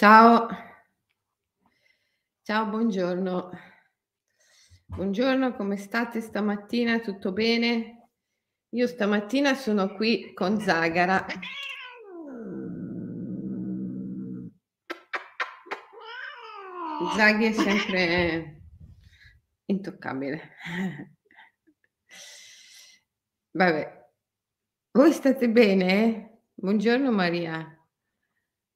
[0.00, 0.48] Ciao.
[2.40, 3.50] Ciao, buongiorno.
[4.86, 7.00] Buongiorno, come state stamattina?
[7.00, 8.08] Tutto bene?
[8.70, 11.26] Io stamattina sono qui con Zagara.
[17.14, 18.62] Zaghi è sempre
[19.66, 20.54] intoccabile.
[23.52, 24.08] Vabbè.
[24.92, 26.44] Voi state bene?
[26.54, 27.74] Buongiorno Maria.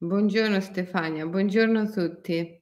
[0.05, 2.61] Buongiorno Stefania, buongiorno a tutti.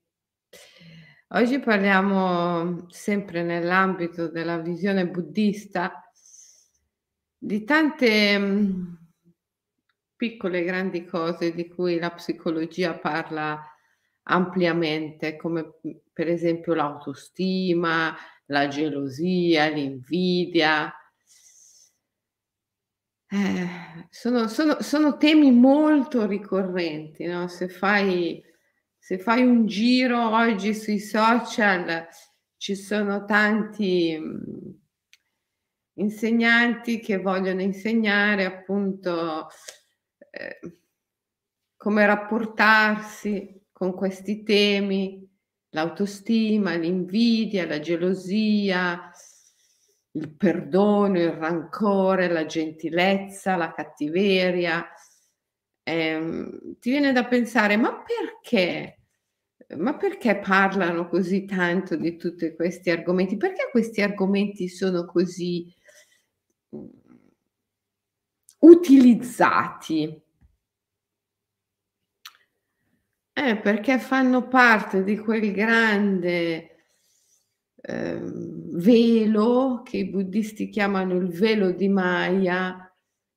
[1.27, 6.09] Oggi parliamo sempre nell'ambito della visione buddista
[7.37, 8.97] di tante mh,
[10.15, 13.61] piccole e grandi cose di cui la psicologia parla
[14.23, 15.79] ampliamente, come
[16.13, 18.15] per esempio l'autostima,
[18.45, 20.93] la gelosia, l'invidia,
[23.33, 23.67] eh,
[24.11, 28.43] sono sono sono temi molto ricorrenti, no, se fai
[28.97, 32.07] se fai un giro oggi sui social
[32.57, 34.73] ci sono tanti, mhmm,
[35.95, 39.47] insegnanti che vogliono insegnare appunto,
[40.31, 40.77] ehm,
[41.75, 45.27] come rapportarsi con questi temi,
[45.71, 49.11] l'autostima, l'invidia, la gelosia
[50.15, 54.85] il perdono, il rancore, la gentilezza, la cattiveria.
[55.83, 58.99] Ehm, ti viene da pensare: ma perché?
[59.77, 63.37] Ma perché parlano così tanto di tutti questi argomenti?
[63.37, 65.73] Perché questi argomenti sono così
[66.71, 66.89] mhmm,
[68.71, 69.99] utilizzati?
[73.35, 76.72] Eh, perché fanno parte di quel grande
[77.85, 82.91] ehm, velo che i buddisti chiamano il velo di Maya,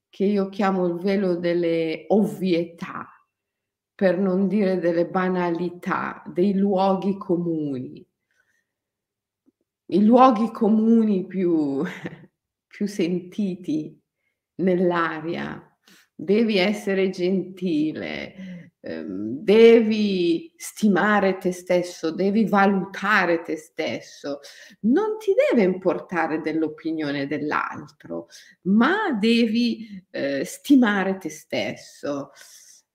[0.08, 3.08] che io chiamo il velo delle ovvietà,
[3.94, 8.06] per non dire delle banalità, dei luoghi comuni.
[9.89, 11.83] I luoghi comuni più,
[12.67, 14.01] più sentiti
[14.57, 15.76] nell'aria.
[16.18, 18.54] Devi essere gentile,
[18.86, 24.38] Ehm, devi stimare te stesso, devi valutare te stesso,
[24.82, 28.28] non ti deve importare dell'opinione dell'altro,
[28.62, 32.30] ma devi eh, stimare te stesso.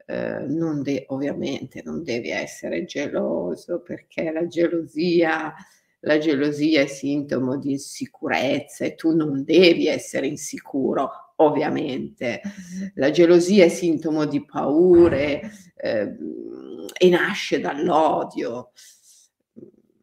[0.06, 5.54] Eh, non de- ovviamente non devi essere geloso perché la gelosia,
[6.02, 12.42] la gelosia è sintomo di insicurezza e tu non devi essere insicuro, ovviamente.
[12.96, 16.16] La gelosia è sintomo di paure eh,
[16.98, 18.72] e nasce dall'odio.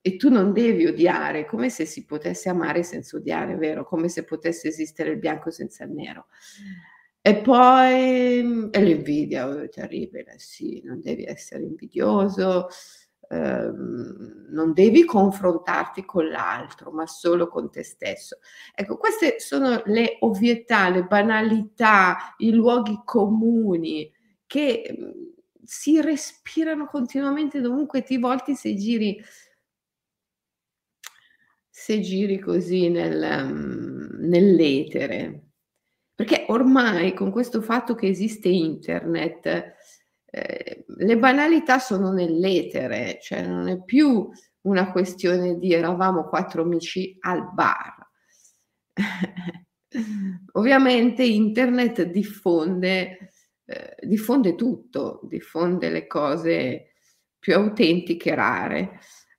[0.00, 3.84] E tu non devi odiare, come se si potesse amare senza odiare, vero?
[3.84, 6.26] Come se potesse esistere il bianco senza il nero.
[7.20, 12.68] E poi e l'invidia, oh, è terribile, sì, non devi essere invidioso,
[13.30, 18.38] Ehm, non devi confrontarti con l'altro, ma solo con te stesso.
[18.74, 24.10] Ecco, queste sono le ovvietà, le banalità, i luoghi comuni
[24.46, 25.12] che mhmm,
[25.62, 29.22] si respirano continuamente dovunque ti volti se giri
[31.70, 35.42] se giri così nel mhmm, nell'etere.
[36.14, 39.74] Perché ormai con questo fatto che esiste internet,
[40.30, 44.28] Ehm, le banalità sono nell'etere, cioè non è più
[44.62, 48.06] una questione di eravamo quattro amici al bar.
[50.52, 53.30] Ovviamente internet diffonde,
[53.64, 56.92] eh, diffonde tutto, diffonde le cose
[57.38, 58.98] più autentiche rare,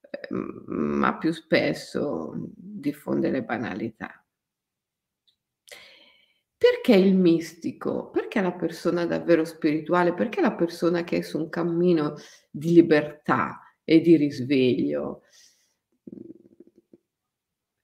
[0.10, 4.24] eh, ma più spesso diffonde le banalità.
[6.60, 8.10] Perché il mistico?
[8.10, 10.14] Perché la persona davvero spirituale?
[10.14, 12.16] Perché la persona che è su un cammino
[12.52, 15.22] di libertà e di risveglio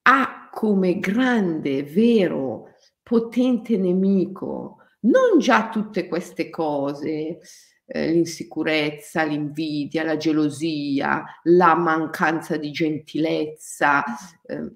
[0.08, 7.40] ha come grande, vero, potente nemico non già tutte queste cose,
[7.86, 14.04] eh, l'insicurezza, l'invidia, la gelosia, la mancanza di gentilezza,
[14.44, 14.74] eh,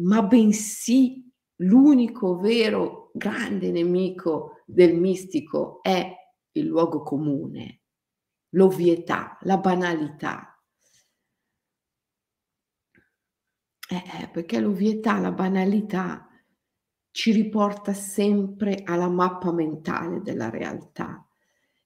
[0.00, 1.29] ma bensì
[1.60, 6.14] l'unico vero grande nemico del mistico è
[6.52, 7.80] il luogo comune,
[8.50, 10.46] l'ovvietà, la banalità.
[13.88, 16.28] Eh, eh, perché l'ovvietà, la banalità
[17.10, 21.26] ci riporta sempre alla mappa mentale della realtà.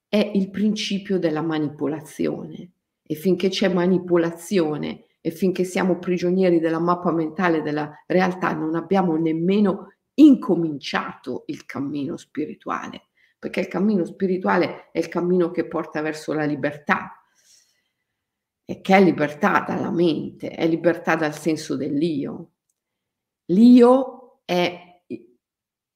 [0.06, 2.72] È il principio della manipolazione
[3.02, 9.16] e finché c'è manipolazione e finché siamo prigionieri della mappa mentale della realtà non abbiamo
[9.16, 16.34] nemmeno incominciato il cammino spirituale, perché il cammino spirituale è il cammino che porta verso
[16.34, 17.24] la libertà.
[18.66, 22.50] E che è libertà dalla mente, è libertà dal senso dell'io.
[23.46, 25.00] L'io è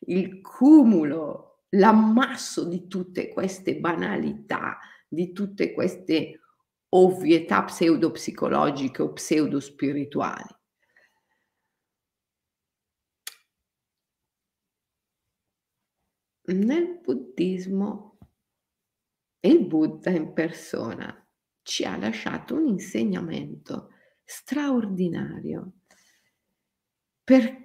[0.00, 4.76] il cumulo, l'ammasso di tutte queste banalità,
[5.08, 6.40] di tutte queste
[6.90, 10.54] ovvietà pseudopsicologiche o pseudospirituali.
[16.48, 18.18] Nel buddismo
[19.40, 21.26] il Buddha in persona
[21.62, 23.90] ci ha lasciato un insegnamento
[24.24, 25.72] straordinario
[27.22, 27.64] per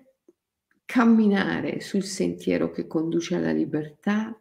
[0.86, 4.36] camminare sul sentiero che conduce alla libertà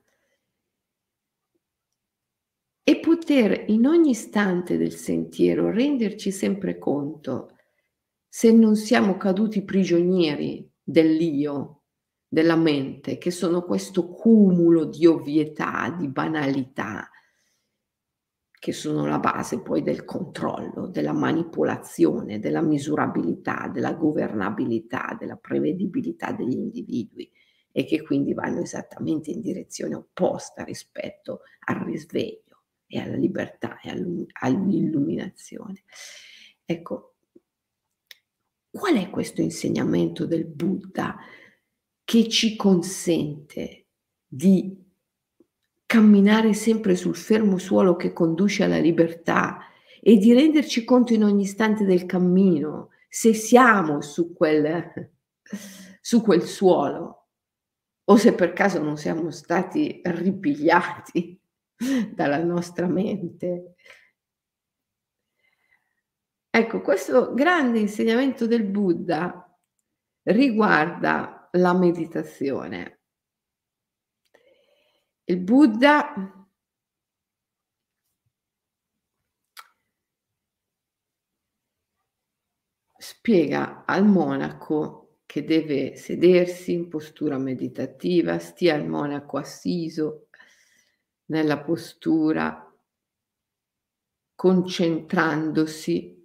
[2.83, 7.57] e poter in ogni istante del sentiero renderci sempre conto
[8.29, 11.83] se non siamo caduti prigionieri dell'io,
[12.29, 17.11] della mente, che sono questo cumulo di ovvietà, di banalità,
[18.51, 26.33] che sono la base poi del controllo, della manipolazione, della misurabilità, della governabilità, della prevedibilità
[26.33, 27.31] degli individui
[27.73, 32.50] e che quindi vanno esattamente in direzione opposta rispetto al risveglio
[32.91, 33.91] e alla libertà e
[34.33, 35.85] all'illuminazione.
[36.65, 37.15] Ecco,
[38.69, 41.17] qual è questo insegnamento del Buddha
[42.05, 43.87] che ci consente
[44.27, 44.77] di
[45.87, 49.59] camminare sempre sul fermo suolo che conduce alla libertà
[50.01, 55.11] e di renderci conto in ogni istante del cammino se siamo su quel,
[56.01, 57.29] su quel suolo
[58.05, 61.40] o se per caso non siamo stati ripigliati
[62.15, 63.75] dalla nostra mente.
[66.51, 69.47] Ecco, questo grande insegnamento del Buddha
[70.25, 73.01] riguarda la meditazione.
[75.25, 76.49] Il Buddha
[82.99, 90.27] spiega al monaco che deve sedersi in postura meditativa, stia il monaco assiso
[91.31, 92.65] nella postura,
[94.35, 96.21] concentrandosi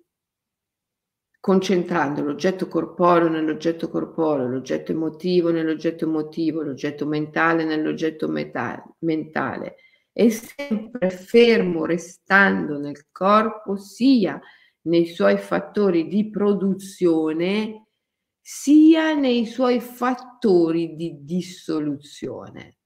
[1.45, 9.75] concentrando l'oggetto corporeo nell'oggetto corporeo, l'oggetto emotivo nell'oggetto emotivo, l'oggetto mentale nell'oggetto meta- mentale
[10.11, 14.41] e sempre fermo restando nel corpo sia
[14.87, 17.89] nei suoi fattori di produzione
[18.41, 22.77] sia nei suoi fattori di dissoluzione.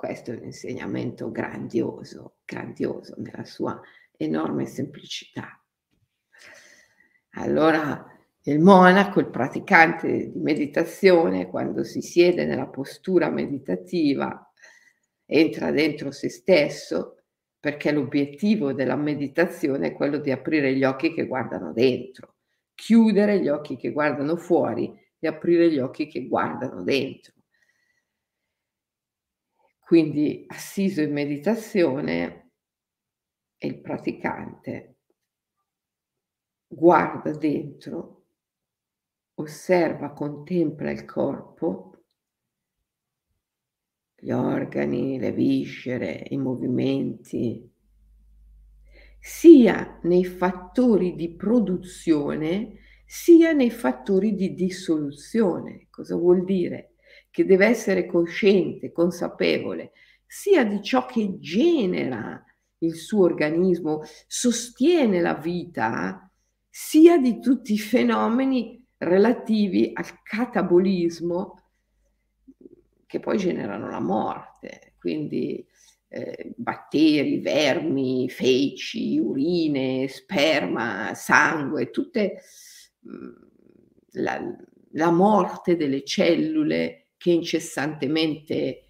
[0.00, 3.78] Questo è un insegnamento grandioso, grandioso nella sua
[4.16, 5.62] enorme semplicità.
[7.32, 8.06] Allora
[8.44, 14.50] il monaco, il praticante di meditazione, quando si siede nella postura meditativa,
[15.26, 17.24] entra dentro se stesso,
[17.60, 22.36] perché l'obiettivo della meditazione è quello di aprire gli occhi che guardano dentro,
[22.74, 27.34] chiudere gli occhi che guardano fuori e aprire gli occhi che guardano dentro.
[29.90, 32.52] Quindi assiso in meditazione,
[33.58, 34.98] il praticante
[36.68, 38.26] guarda dentro,
[39.34, 42.04] osserva, contempla il corpo,
[44.14, 47.68] gli organi, le viscere, i movimenti,
[49.18, 55.88] sia nei fattori di produzione sia nei fattori di dissoluzione.
[55.90, 56.89] Cosa vuol dire?
[57.30, 59.92] Che deve essere cosciente, consapevole,
[60.26, 62.44] sia di ciò che genera
[62.78, 66.30] il suo organismo, sostiene la vita,
[66.68, 71.60] sia di tutti i fenomeni relativi al catabolismo
[73.06, 75.66] che poi generano la morte, quindi
[76.06, 82.40] eh, batteri, vermi, feci, urine, sperma, sangue, tutte
[83.00, 83.30] mh, mm,
[84.12, 84.56] la,
[84.92, 88.86] la morte delle cellule che incessantemente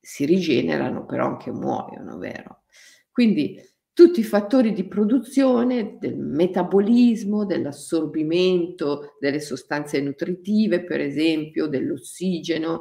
[0.00, 2.62] si rigenerano, però anche muoiono, vero?
[3.10, 3.60] Quindi
[3.92, 12.80] tutti i fattori di produzione del metabolismo, dell'assorbimento delle sostanze nutritive, per esempio dell'ossigeno,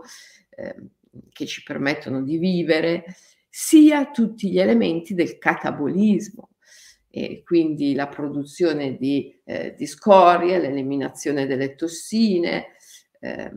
[0.51, 0.75] eh,
[1.33, 3.03] che ci permettono di vivere,
[3.49, 6.51] sia tutti gli elementi del catabolismo,
[7.09, 12.67] e quindi la produzione di, eh, di scorie, l'eliminazione delle tossine,
[13.19, 13.51] eh,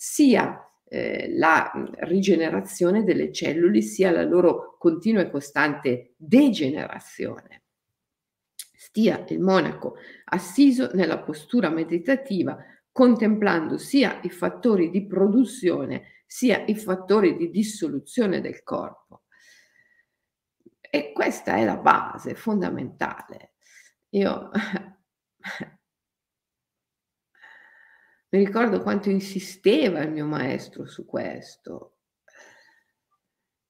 [0.00, 7.64] sia eh, la rigenerazione delle cellule sia la loro continua e costante degenerazione.
[8.54, 12.56] Stia il monaco assiso nella postura meditativa,
[12.92, 19.22] contemplando sia i fattori di produzione sia i fattori di dissoluzione del corpo.
[20.80, 23.54] E questa è la base fondamentale.
[24.10, 24.50] Io
[28.30, 31.96] mi ricordo quanto insisteva il mio maestro su questo,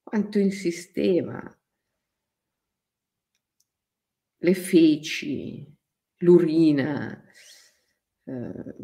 [0.03, 1.41] quanto insisteva.
[4.41, 5.67] Le feci,
[6.19, 7.25] l'urina,
[8.25, 8.75] eh,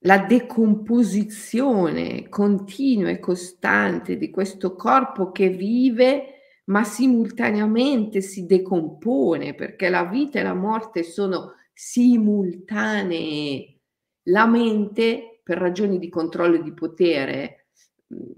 [0.00, 6.37] la decomposizione continua e costante di questo corpo che vive
[6.68, 13.80] ma simultaneamente si decompone perché la vita e la morte sono simultanee.
[14.24, 17.68] La mente, per ragioni di controllo e di potere,
[18.12, 18.30] mm,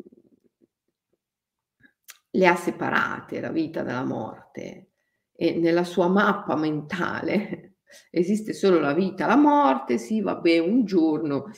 [2.33, 4.91] le ha separate la vita dalla morte
[5.33, 7.79] e nella sua mappa mentale
[8.11, 11.51] esiste solo la vita, la morte, sì, vabbè, un giorno,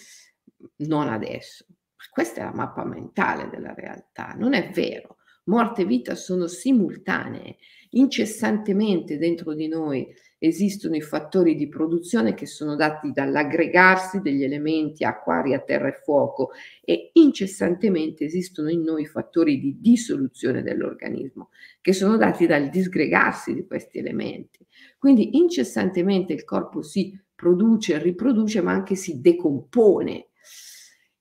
[0.76, 1.66] non adesso.
[2.10, 5.18] Questa è la mappa mentale della realtà, non è vero.
[5.44, 7.56] Morte e vita sono simultanee,
[7.90, 10.06] incessantemente dentro di noi
[10.38, 16.00] esistono i fattori di produzione che sono dati dall'aggregarsi degli elementi acqua, aria, terra e
[16.02, 16.50] fuoco
[16.84, 23.66] e incessantemente esistono in noi fattori di dissoluzione dell'organismo che sono dati dal disgregarsi di
[23.66, 24.64] questi elementi.
[24.98, 30.28] Quindi incessantemente il corpo si produce, riproduce, ma anche si decompone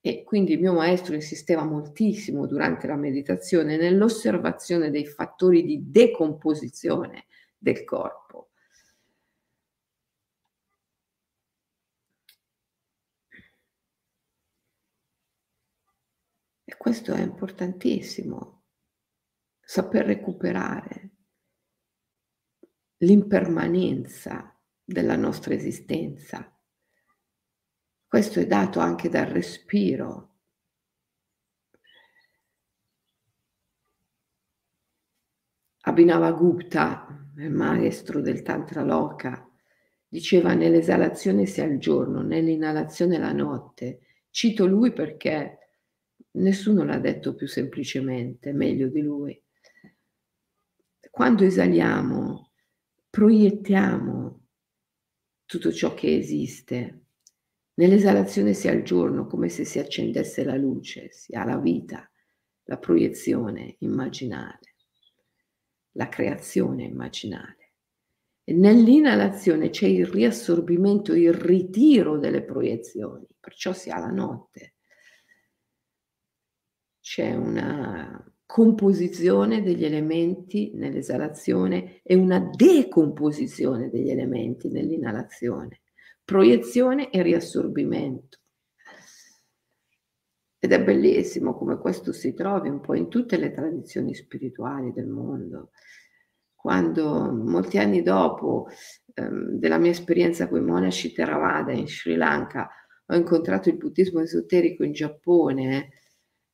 [0.03, 7.27] e quindi il mio maestro insisteva moltissimo durante la meditazione nell'osservazione dei fattori di decomposizione
[7.55, 8.49] del corpo.
[16.63, 18.63] E questo è importantissimo,
[19.59, 21.11] saper recuperare
[22.97, 26.50] l'impermanenza della nostra esistenza
[28.11, 30.31] questo è dato anche dal respiro.
[35.83, 39.49] Abhinava Gupta, il maestro del Tantra Loka,
[40.09, 44.01] diceva nell'esalazione sia il giorno, nell'inalazione la notte.
[44.29, 45.59] Cito lui perché
[46.31, 49.41] nessuno l'ha detto più semplicemente, meglio di lui.
[51.09, 52.51] Quando esaliamo,
[53.09, 54.41] proiettiamo
[55.45, 57.00] tutto ciò che esiste
[57.73, 62.09] Nell'esalazione si ha il giorno come se si accendesse la luce, si ha la vita,
[62.63, 64.75] la proiezione immaginale,
[65.91, 67.73] la creazione immaginale.
[68.43, 74.75] E nell'inalazione c'è il riassorbimento, il ritiro delle proiezioni, perciò si ha la notte.
[76.99, 85.80] C'è una composizione degli elementi nell'esalazione e una decomposizione degli elementi nell'inalazione
[86.31, 88.37] proiezione e riassorbimento.
[90.57, 95.07] Ed è bellissimo come questo si trovi un po' in tutte le tradizioni spirituali del
[95.07, 95.71] mondo.
[96.55, 98.67] Quando molti anni dopo
[99.13, 102.69] ehm, della mia esperienza con i monaci Theravada in Sri Lanka
[103.07, 105.89] ho incontrato il buddismo esoterico in Giappone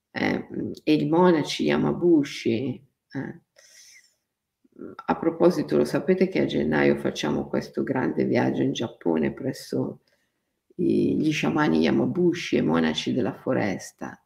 [0.10, 0.48] eh,
[0.84, 3.42] e i monaci Yamabushi, eh,
[5.06, 10.02] a proposito, lo sapete che a gennaio facciamo questo grande viaggio in Giappone presso
[10.76, 14.24] gli sciamani Yamabushi e monaci della foresta.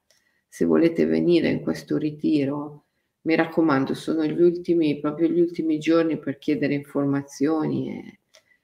[0.48, 2.88] Se volete venire in questo ritiro,
[3.22, 8.20] mi raccomando, sono gli ultimi, proprio gli ultimi giorni per chiedere informazioni e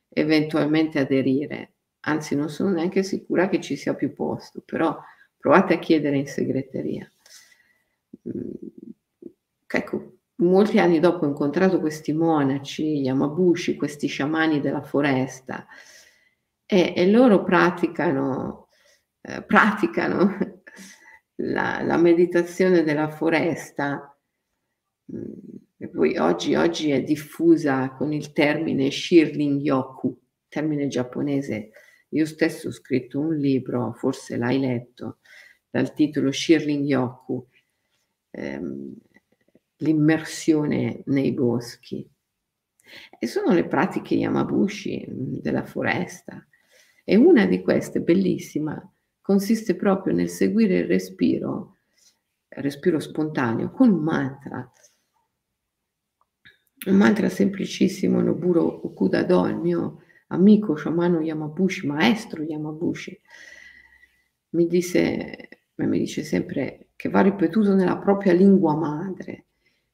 [0.09, 1.73] eventualmente aderire.
[2.01, 4.97] Anzi, non sono neanche sicura che ci sia più posto, però
[5.37, 7.09] provate a chiedere in segreteria.
[8.27, 8.51] Mm,
[9.65, 15.65] ecco, molti anni dopo ho incontrato questi monaci, Yamabushi, questi sciamani della foresta,
[16.65, 18.67] e, e loro praticano,
[19.21, 20.37] eh, praticano
[21.35, 24.15] la, la, meditazione della foresta.
[25.13, 25.33] Mm,
[25.77, 31.71] e poi oggi, oggi, è diffusa con il termine Shirling Yoku, termine giapponese.
[32.09, 35.19] Io stesso ho scritto un libro, forse l'hai letto,
[35.69, 37.47] dal titolo Shirling Yoku.
[38.31, 38.95] Ehm,
[39.77, 42.07] l'immersione nei boschi.
[43.19, 46.45] E sono le pratiche Yamabushi mm, della foresta.
[47.03, 48.81] E una di queste, bellissima,
[49.21, 51.77] consiste proprio nel seguire il respiro,
[52.49, 54.71] il respiro spontaneo, con un mantra.
[56.85, 63.19] Un mantra semplicissimo, Noburo Okuda il mio amico sciamano Yamabushi, maestro Yamabushi,
[64.49, 69.46] mi, disse, mi dice sempre che va ripetuto nella propria lingua madre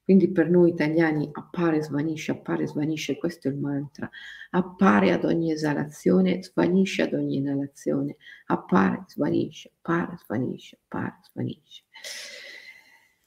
[0.04, 4.10] Quindi per noi italiani appare, svanisce, appare, svanisce, questo è il mantra.
[4.52, 8.18] Appare ad ogni esalazione, svanisce ad ogni inalazione.
[8.48, 11.84] Appare, svanisce, appare, svanisce, appare, svanisce.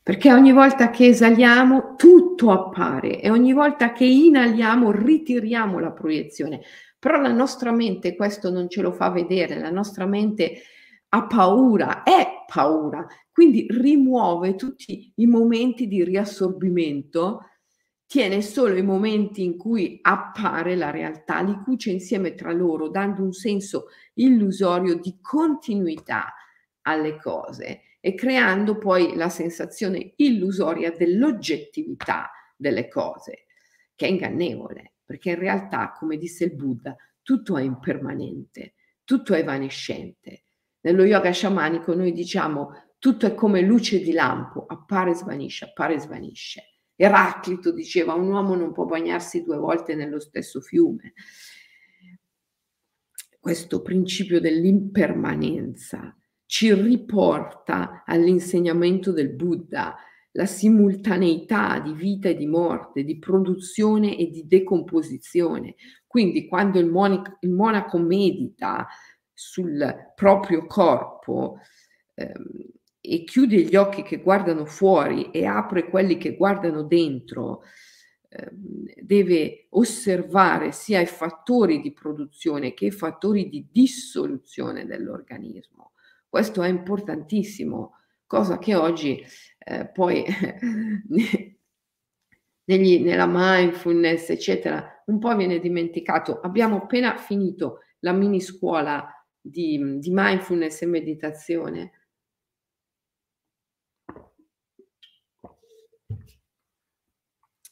[0.02, 6.60] Perché ogni volta che esaliamo tutto appare e ogni volta che inaliamo ritiriamo la proiezione.
[6.98, 10.60] Però la nostra mente questo non ce lo fa vedere, la nostra mente
[11.08, 13.06] ha paura, è paura,
[13.36, 17.40] quindi rimuove tutti i momenti di riassorbimento,
[18.06, 23.22] tiene solo i momenti in cui appare la realtà, li cuce insieme tra loro, dando
[23.22, 26.32] un senso illusorio di continuità
[26.84, 33.48] alle cose e creando poi la sensazione illusoria dell'oggettività delle cose,
[33.94, 38.72] che è ingannevole, perché in realtà, come disse il Buddha, tutto è impermanente,
[39.04, 40.44] tutto è evanescente.
[40.80, 45.94] Nello yoga sciamanico noi diciamo tutto è come luce di lampo, appare e svanisce, appare
[45.94, 46.62] e svanisce.
[46.96, 51.12] Eraclito diceva un uomo non può bagnarsi due volte nello stesso fiume.
[53.38, 59.94] Questo principio dell'impermanenza ci riporta all'insegnamento del Buddha,
[60.32, 65.76] la simultaneità di vita e di morte, di produzione e di decomposizione.
[66.08, 68.84] Quindi quando il monaco, il monaco medita
[69.32, 71.60] sul proprio corpo,
[72.14, 72.74] ehm,
[73.06, 77.62] e chiude gli occhi che guardano fuori e apre quelli che guardano dentro,
[78.28, 85.92] eh, deve osservare sia i fattori di produzione che i fattori di dissoluzione dell'organismo.
[86.28, 87.94] Questo è importantissimo,
[88.26, 89.24] cosa che oggi
[89.58, 90.24] eh, poi
[92.64, 96.40] negli, nella mindfulness, eccetera, un po' viene dimenticato.
[96.40, 99.08] Abbiamo appena finito la mini scuola
[99.40, 101.92] di, di mindfulness e meditazione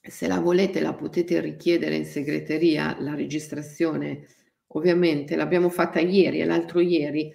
[0.07, 4.27] se la volete la potete richiedere in segreteria, la registrazione
[4.75, 7.33] ovviamente l'abbiamo fatta ieri e l'altro ieri,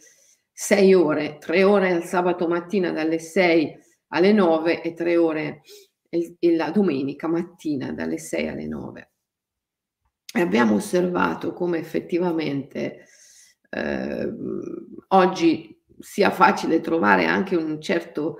[0.52, 3.78] sei ore, tre ore al sabato mattina dalle 6
[4.10, 5.62] alle 9 e tre ore
[6.40, 9.12] la domenica mattina dalle 6 alle 9.
[10.32, 13.06] E abbiamo osservato come effettivamente
[13.70, 14.34] eh,
[15.08, 18.40] oggi sia facile trovare anche un certo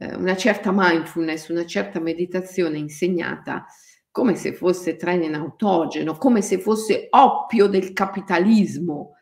[0.00, 3.66] eh, una certa mindfulness, una certa meditazione insegnata
[4.10, 9.16] come se fosse treno in autogeno, come se fosse oppio del capitalismo,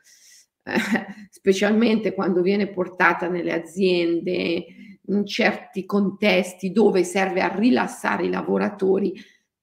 [0.62, 0.72] eh,
[1.30, 4.64] specialmente quando viene portata nelle aziende,
[5.08, 9.14] in certi contesti dove serve a rilassare i lavoratori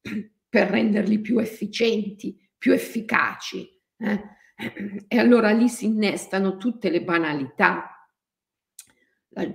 [0.49, 3.67] per renderli più efficienti, più efficaci.
[3.97, 4.33] Eh?
[5.07, 7.94] E allora lì si innestano tutte le banalità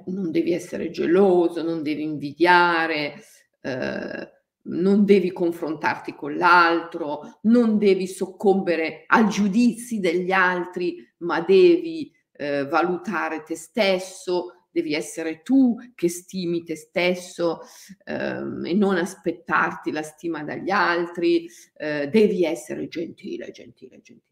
[0.07, 3.23] non devi essere geloso, non devi invidiare,
[3.61, 4.31] eh,
[4.63, 12.67] non devi confrontarti con l'altro, non devi soccombere ai giudizi degli altri, ma devi eh,
[12.67, 17.61] valutare te stesso, devi essere tu che stimi te stesso
[18.05, 24.29] ehm, e non aspettarti la stima dagli altri, eh, devi essere gentile, gentile, gentile.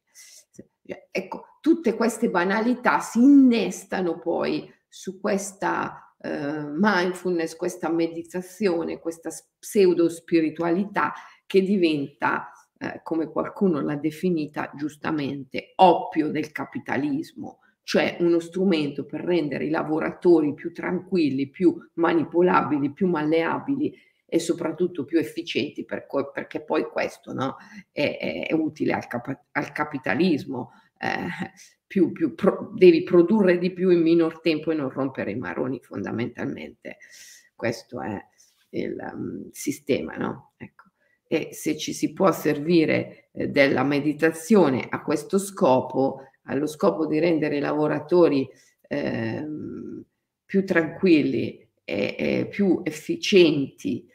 [1.10, 10.08] Ecco, tutte queste banalità si innestano poi su questa eh, mindfulness, questa meditazione, questa pseudo
[10.08, 11.12] spiritualità
[11.46, 19.22] che diventa, eh, come qualcuno l'ha definita giustamente, oppio del capitalismo, cioè uno strumento per
[19.22, 23.94] rendere i lavoratori più tranquilli, più manipolabili, più malleabili
[24.26, 27.56] e soprattutto più efficienti, per co- perché poi questo no,
[27.90, 30.72] è, è, utile al, cap- al capitalismo.
[30.98, 31.28] Eh,
[31.88, 35.80] più, più pro, devi produrre di più in minor tempo e non rompere i maroni
[35.80, 36.98] fondamentalmente.
[37.56, 38.22] Questo è
[38.70, 40.52] il um, sistema, no?
[40.58, 40.84] Ecco.
[41.26, 47.18] E se ci si può servire eh, della meditazione a questo scopo, allo scopo di
[47.18, 48.48] rendere i lavoratori
[48.86, 49.46] eh,
[50.44, 54.06] più tranquilli e, e più efficienti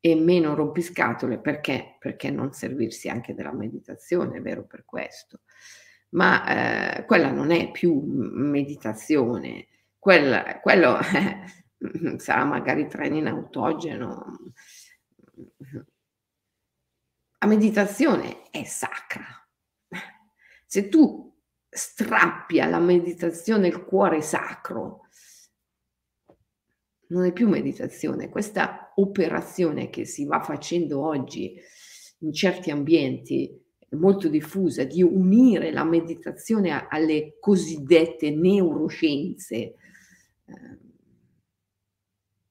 [0.00, 1.96] e meno rompiscatole, perché?
[1.98, 5.40] Perché non servirsi anche della meditazione, è vero per questo
[6.12, 14.52] ma eh, quella non è più meditazione, quella, quello eh, sarà magari treno in autogeno.
[17.38, 19.24] La meditazione è sacra.
[20.66, 21.30] Se tu
[21.68, 25.08] strappi alla meditazione il cuore sacro,
[27.08, 31.54] non è più meditazione, questa operazione che si va facendo oggi
[32.20, 33.61] in certi ambienti
[33.96, 39.74] molto diffusa di unire la meditazione alle cosiddette neuroscienze, eh,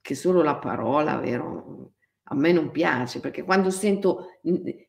[0.01, 1.93] che solo la parola, vero,
[2.32, 4.39] a me non piace perché quando sento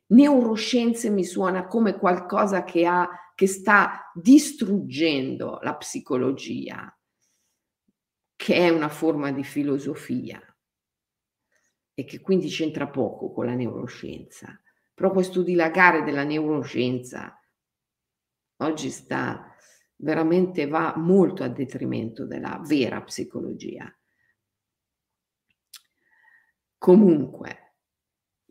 [0.07, 6.97] neuroscienze mi suona come qualcosa che, ha, che sta distruggendo la psicologia,
[8.35, 10.41] che è una forma di filosofia
[11.93, 14.62] e che quindi c'entra poco con la neuroscienza.
[14.93, 17.39] Però questo dilagare della neuroscienza
[18.57, 19.53] oggi sta
[19.95, 23.91] veramente va molto a detrimento della vera psicologia.
[26.77, 27.75] Comunque,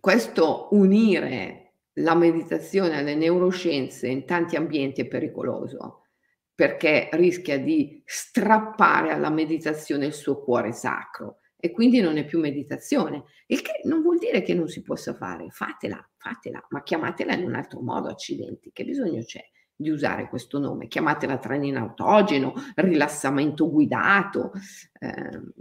[0.00, 6.06] questo unire la meditazione alle neuroscienze in tanti ambienti è pericoloso
[6.54, 12.40] perché rischia di strappare alla meditazione il suo cuore sacro e quindi non è più
[12.40, 17.34] meditazione, il che non vuol dire che non si possa fare, fatela, fatela, ma chiamatela
[17.36, 19.44] in un altro modo, accidenti, che bisogno c'è
[19.76, 20.88] di usare questo nome?
[20.88, 24.50] Chiamatela training autogeno, rilassamento guidato.
[24.98, 25.52] Ehm,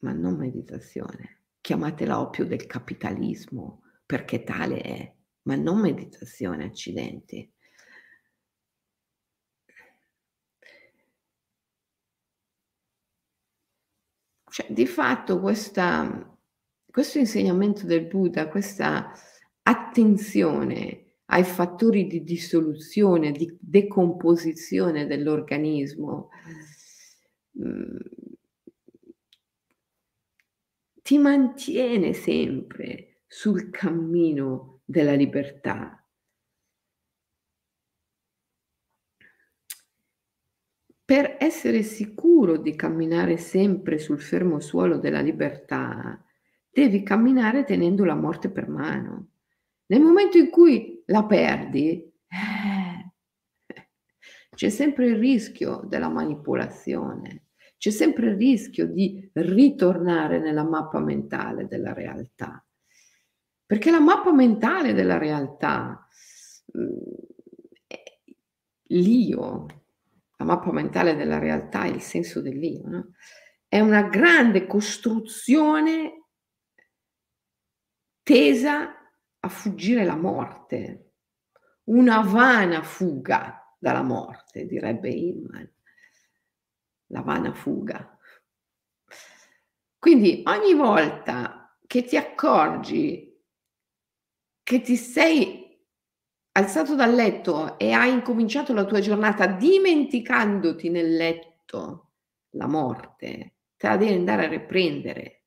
[0.00, 1.42] ma non meditazione.
[1.60, 7.50] Chiamatela oppio del capitalismo, perché tale è, ma non meditazione, accidenti.
[14.50, 16.36] Cioè, di fatto questa,
[16.90, 19.12] questo insegnamento del Buddha, questa
[19.62, 26.30] attenzione ai fattori di dissoluzione, di decomposizione dell'organismo,
[27.62, 27.96] mm,
[31.00, 35.99] ti mantiene sempre sul cammino della libertà.
[41.10, 46.24] Per essere sicuro di camminare sempre sul fermo suolo della libertà,
[46.70, 49.30] devi camminare tenendo la morte per mano.
[49.86, 53.12] Nel momento in cui la perdi, eh,
[54.54, 57.46] c'è sempre il rischio della manipolazione
[57.76, 62.64] c'è sempre il rischio di ritornare nella mappa mentale della realtà.
[63.66, 66.06] Perché la mappa mentale della realtà,
[68.88, 69.66] l'io,
[70.40, 73.12] la mappa mentale della realtà è il senso dell'io, no?
[73.68, 76.28] è una grande costruzione
[78.22, 78.94] tesa
[79.38, 81.12] a fuggire la morte,
[81.84, 85.70] una vana fuga dalla morte, direbbe Hillman
[87.08, 88.18] la vana fuga.
[89.98, 93.28] Quindi ogni volta che ti accorgi
[94.62, 95.59] che ti sei
[96.60, 102.10] alzato dal letto e hai incominciato la tua giornata dimenticandoti nel letto
[102.50, 105.44] la morte, te la devi andare a riprendere.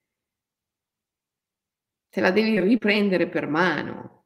[2.09, 4.25] Te la devi riprendere per mano.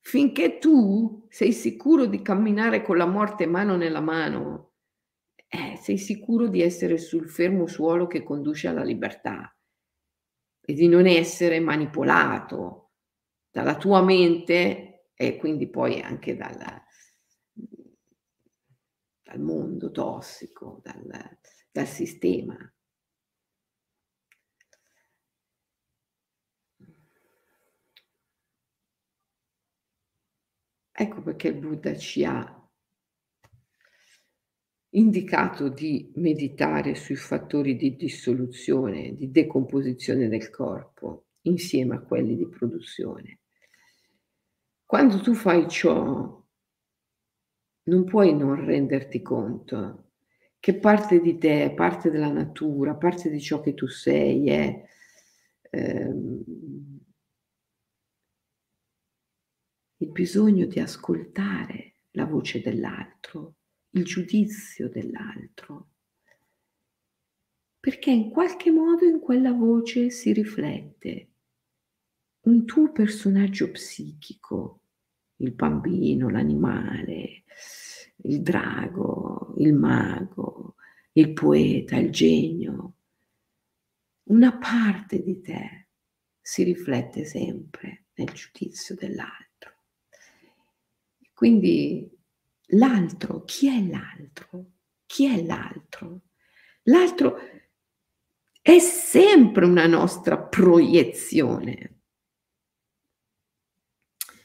[0.00, 4.72] Finché tu sei sicuro di camminare con la morte mano nella mano,
[5.48, 9.54] eh, sei sicuro di essere sul fermo suolo che conduce alla libertà
[10.60, 12.90] e di non essere manipolato
[13.50, 14.83] dalla tua mente
[15.14, 16.58] e quindi poi anche dal,
[19.22, 21.38] dal mondo tossico, dal,
[21.70, 22.56] dal sistema.
[30.96, 32.64] Ecco perché il Buddha ci ha
[34.90, 42.48] indicato di meditare sui fattori di dissoluzione, di decomposizione del corpo, insieme a quelli di
[42.48, 43.40] produzione.
[44.94, 46.40] Quando tu fai ciò,
[47.82, 50.12] non puoi non renderti conto
[50.60, 54.84] che parte di te, parte della natura, parte di ciò che tu sei è
[55.70, 56.44] ehm,
[59.96, 63.56] il bisogno di ascoltare la voce dell'altro,
[63.94, 65.88] il giudizio dell'altro,
[67.80, 71.30] perché in qualche modo in quella voce si riflette
[72.44, 74.83] un tuo personaggio psichico,
[75.44, 77.44] il bambino, l'animale,
[78.16, 80.76] il drago, il mago,
[81.12, 82.94] il poeta, il genio.
[84.24, 85.88] Una parte di te
[86.40, 89.72] si riflette sempre nel giudizio dell'altro.
[91.32, 92.14] Quindi
[92.68, 94.72] L'altro, chi è l'altro?
[95.06, 96.22] Chi è l'altro?
[96.84, 97.36] L'altro
[98.60, 101.93] è sempre una nostra proiezione.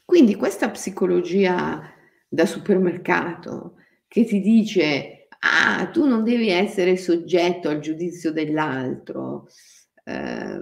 [0.09, 1.87] Quindi questa psicologia
[2.27, 3.75] da supermercato
[4.07, 9.45] che ti dice, ah, tu non devi essere soggetto al giudizio dell'altro,
[10.03, 10.61] eh,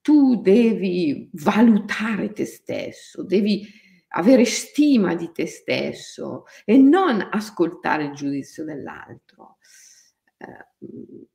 [0.00, 3.64] tu devi valutare te stesso, devi
[4.08, 9.58] avere stima di te stesso e non ascoltare il giudizio dell'altro.
[10.38, 11.28] Ehm,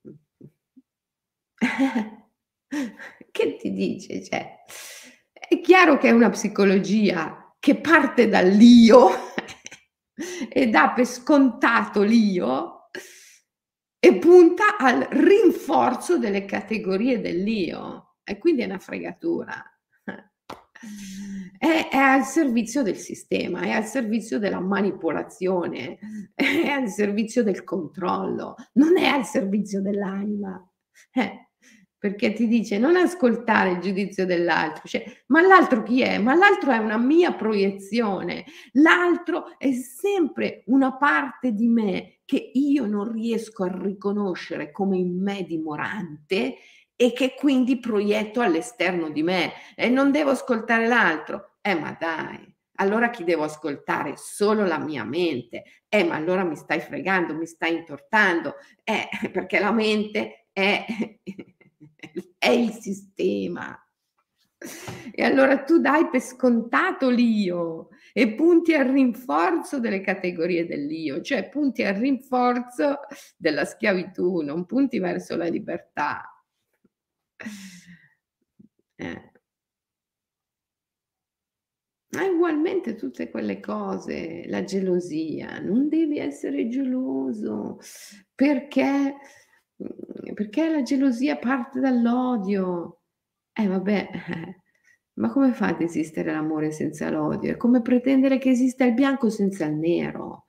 [3.31, 4.21] che ti dice?
[4.21, 4.57] Cioè,
[5.53, 9.09] è chiaro che è una psicologia che parte dall'io
[10.49, 12.89] e dà per scontato l'io
[13.99, 19.63] e punta al rinforzo delle categorie dell'io e quindi è una fregatura.
[21.57, 25.97] È, è, al servizio del sistema, è al servizio della manipolazione,
[26.33, 30.61] è al servizio del controllo, non è al servizio dell'anima.
[31.13, 31.42] Eh,
[32.03, 36.17] perché ti dice non ascoltare il giudizio dell'altro, cioè, ma l'altro chi è?
[36.17, 42.87] Ma l'altro è una mia proiezione, l'altro è sempre una parte di me che io
[42.87, 46.55] non riesco a riconoscere come in me dimorante
[46.93, 51.53] e che quindi proietto all'esterno di me e non devo ascoltare l'altro.
[51.61, 52.53] Eh, ma dai.
[52.79, 54.15] Allora chi devo ascoltare?
[54.17, 55.63] Solo la mia mente.
[55.87, 58.55] Eh, ma allora mi stai fregando, mi stai intortando.
[58.83, 60.85] Eh, perché la mente è,
[62.37, 63.77] è il sistema.
[65.11, 71.49] E allora tu dai per scontato l'io e punti al rinforzo delle categorie dell'io, cioè
[71.49, 72.99] punti al rinforzo
[73.35, 76.23] della schiavitù, non punti verso la libertà.
[78.95, 79.31] Eh.
[82.13, 87.79] Ma ugualmente tutte quelle cose, la gelosia, non devi essere geloso
[88.35, 89.15] perché,
[90.33, 93.01] perché la gelosia parte dall'odio.
[93.53, 94.09] Eh vabbè,
[95.19, 97.51] ma come fa ad esistere l'amore senza l'odio?
[97.51, 100.45] È come pretendere che esista il bianco senza il nero.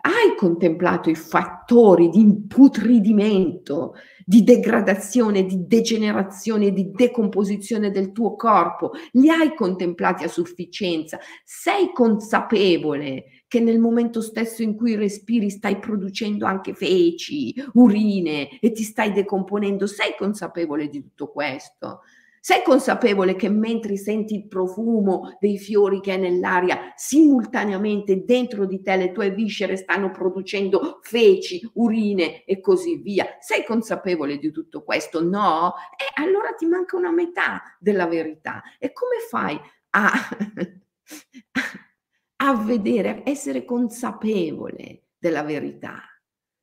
[0.00, 8.92] Hai contemplato i fattori di imputridimento, di degradazione, di degenerazione, di decomposizione del tuo corpo?
[9.12, 11.18] Li hai contemplati a sufficienza?
[11.44, 18.70] Sei consapevole che nel momento stesso in cui respiri stai producendo anche feci, urine e
[18.70, 19.88] ti stai decomponendo?
[19.88, 22.02] Sei consapevole di tutto questo?
[22.40, 28.82] Sei consapevole che mentre senti il profumo dei fiori che è nell'aria, simultaneamente dentro di
[28.82, 33.36] te le tue viscere stanno producendo feci, urine e così via?
[33.40, 35.22] Sei consapevole di tutto questo?
[35.22, 35.74] No?
[35.96, 38.62] E allora ti manca una metà della verità.
[38.78, 39.58] E come fai
[39.90, 40.10] a,
[42.36, 46.02] a vedere, a essere consapevole della verità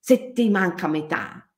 [0.07, 1.49] se ti manca metà?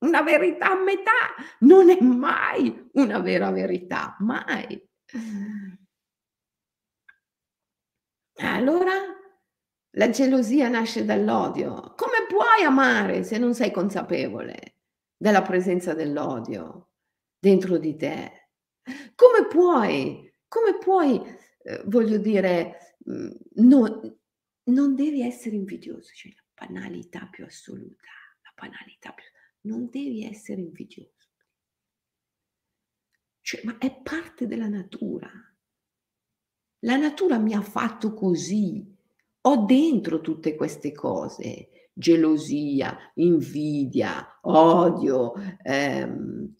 [0.00, 4.88] Una verità a metà non è mai una vera verità, mai.
[8.36, 8.92] Allora
[9.94, 11.94] la gelosia nasce dall'odio.
[11.96, 14.76] Come puoi amare se non sei consapevole
[15.16, 16.92] della presenza dell'odio
[17.38, 18.48] dentro di te?
[19.14, 21.20] Come puoi, come puoi,
[21.62, 24.18] eh, voglio dire, mh, no,
[24.64, 28.08] non devi essere invidioso, cioè la banalità più assoluta,
[28.42, 31.28] la banalità più assoluta non devi essere invidioso.
[33.40, 35.30] Cioè, ma è parte della natura.
[36.80, 38.96] La natura mi ha fatto così.
[39.42, 45.32] Ho dentro tutte queste cose, gelosia, invidia, odio.
[45.62, 46.54] Ehm,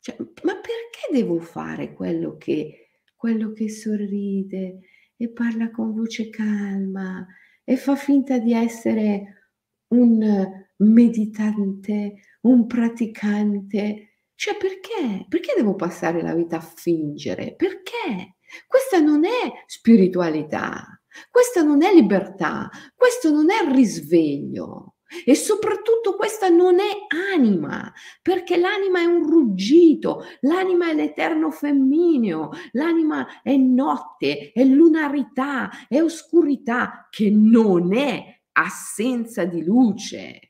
[0.00, 4.80] cioè, ma perché devo fare quello che, quello che sorride
[5.16, 7.26] e parla con voce calma
[7.64, 9.52] e fa finta di essere
[9.88, 14.14] un meditante, un praticante.
[14.34, 15.26] Cioè perché?
[15.28, 17.54] Perché devo passare la vita a fingere?
[17.56, 18.36] Perché?
[18.66, 24.96] Questa non è spiritualità, questa non è libertà, questo non è risveglio.
[25.24, 26.90] E soprattutto questa non è
[27.34, 35.68] anima, perché l'anima è un ruggito, l'anima è l'eterno femmineo, l'anima è notte, è lunarità,
[35.88, 40.49] è oscurità, che non è assenza di luce.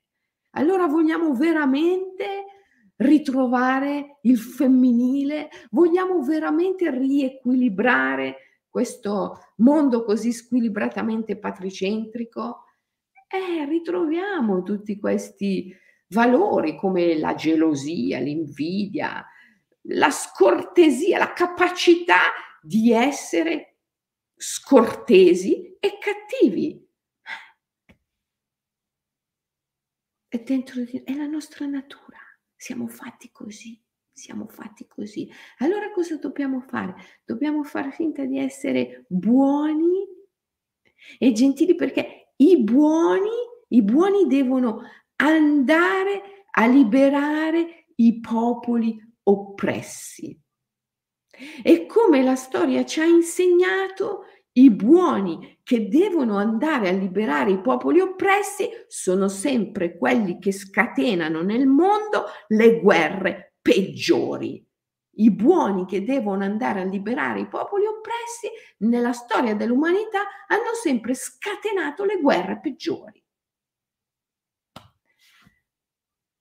[0.53, 2.45] Allora vogliamo veramente
[2.97, 5.49] ritrovare il femminile?
[5.71, 12.65] Vogliamo veramente riequilibrare questo mondo così squilibratamente patricentrico?
[13.29, 15.73] Eh, ritroviamo tutti questi
[16.09, 19.25] valori come la gelosia, l'invidia,
[19.83, 22.19] la scortesia, la capacità
[22.61, 23.77] di essere
[24.37, 26.90] scortesi e cattivi.
[30.31, 32.19] È dentro di è la nostra natura.
[32.55, 35.29] Siamo fatti così, siamo fatti così.
[35.59, 36.95] Allora cosa dobbiamo fare?
[37.25, 40.07] Dobbiamo far finta di essere buoni
[41.19, 43.29] e gentili perché i buoni,
[43.71, 44.83] i buoni devono
[45.17, 50.39] andare a liberare i popoli oppressi.
[51.63, 57.61] E come la storia ci ha insegnato, I buoni che devono andare a liberare i
[57.61, 64.67] popoli oppressi sono sempre quelli che scatenano nel mondo le guerre peggiori.
[65.13, 71.15] I buoni che devono andare a liberare i popoli oppressi nella storia dell'umanità hanno sempre
[71.15, 73.23] scatenato le guerre peggiori.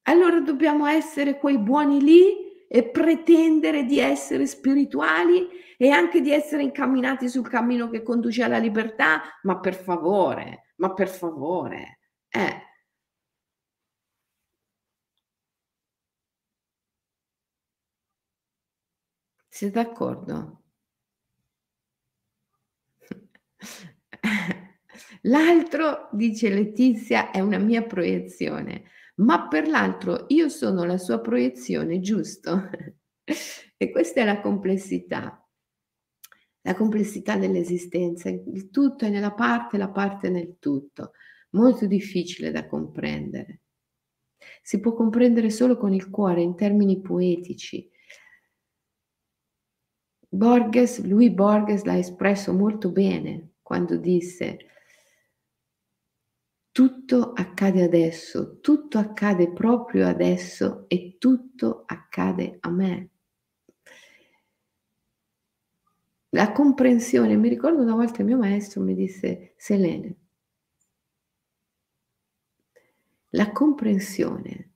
[0.04, 6.62] Allora dobbiamo essere quei buoni lì e pretendere di essere spirituali e anche di essere
[6.62, 12.62] incamminati sul cammino che conduce alla libertà, ma per favore, ma per favore, eh.
[19.50, 20.62] Siete d'accordo?
[25.24, 28.84] L'altro, dice Letizia, è una mia proiezione
[29.20, 32.70] ma per l'altro io sono la sua proiezione, giusto?
[33.78, 35.46] e questa è la complessità,
[36.62, 38.30] la complessità dell'esistenza.
[38.30, 41.12] Il tutto è nella parte, la parte nel tutto.
[41.52, 43.62] Molto difficile da comprendere.
[44.62, 47.90] Si può comprendere solo con il cuore, in termini poetici.
[50.32, 54.60] Borges, lui Borges l'ha espresso molto bene quando disse
[56.80, 63.10] tutto accade adesso, tutto accade proprio adesso e tutto accade a me.
[66.30, 70.16] La comprensione, mi ricordo una volta il mio maestro mi disse, Selene,
[73.32, 74.72] la comprensione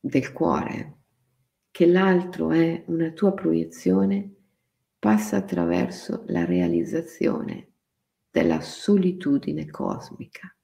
[0.00, 0.96] del cuore,
[1.70, 4.34] che l'altro è una tua proiezione,
[4.98, 7.74] passa attraverso la realizzazione
[8.36, 10.54] della solitudine cosmica.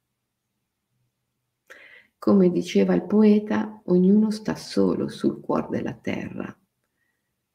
[2.19, 6.55] Come diceva il poeta, ognuno sta solo sul cuore della terra,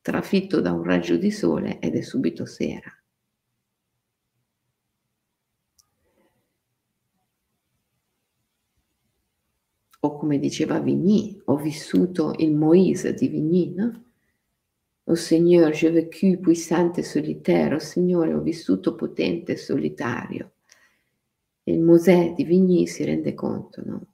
[0.01, 2.91] trafitto da un raggio di sole ed è subito sera.
[9.99, 14.06] O come diceva Vigny, ho vissuto il Moïse di Vigny, no?
[15.09, 17.73] Oh Signore, j'ai vécu puissante et solitaire.
[17.75, 20.51] Oh Signore, ho vissuto potente e solitario.
[21.63, 24.05] Il Mosè di Vigny si rende conto no?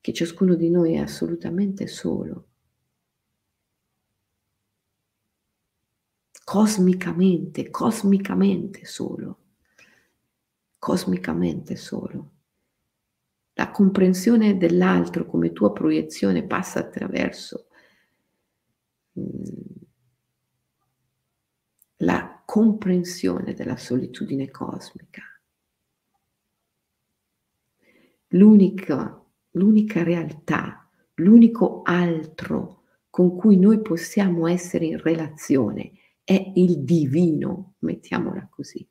[0.00, 2.48] che ciascuno di noi è assolutamente solo.
[6.44, 9.38] Cosmicamente, cosmicamente solo.
[10.78, 12.30] Cosmicamente solo.
[13.54, 17.68] La comprensione dell'altro come tua proiezione passa attraverso
[19.18, 19.63] mm,
[22.04, 25.22] la comprensione della solitudine cosmica.
[28.28, 37.74] L'unica, l'unica realtà, l'unico altro con cui noi possiamo essere in relazione è il divino,
[37.80, 38.86] mettiamola così.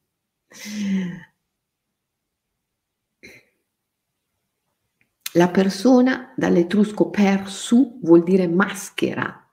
[5.34, 9.52] La persona dall'etrusco persu vuol dire maschera,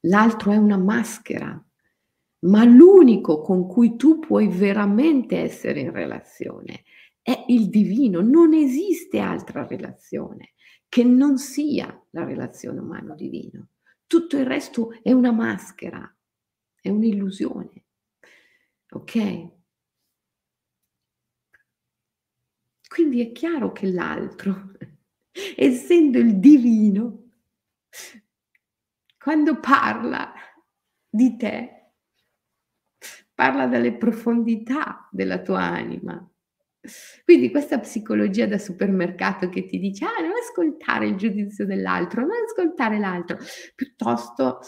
[0.00, 1.64] l'altro è una maschera,
[2.40, 6.84] ma l'unico con cui tu puoi veramente essere in relazione
[7.22, 10.52] è il divino, non esiste altra relazione
[10.88, 13.68] che non sia la relazione umano-divino.
[14.06, 16.12] Tutto il resto è una maschera,
[16.80, 17.84] è un'illusione.
[18.90, 19.48] Ok?
[22.88, 24.72] Quindi è chiaro che l'altro,
[25.54, 27.30] essendo il divino,
[29.16, 30.32] quando parla
[31.08, 31.79] di te,
[33.40, 36.30] parla delle profondità della tua anima.
[37.24, 42.36] Quindi questa psicologia da supermercato che ti dice, ah, non ascoltare il giudizio dell'altro, non
[42.46, 43.38] ascoltare l'altro,
[43.74, 44.60] piuttosto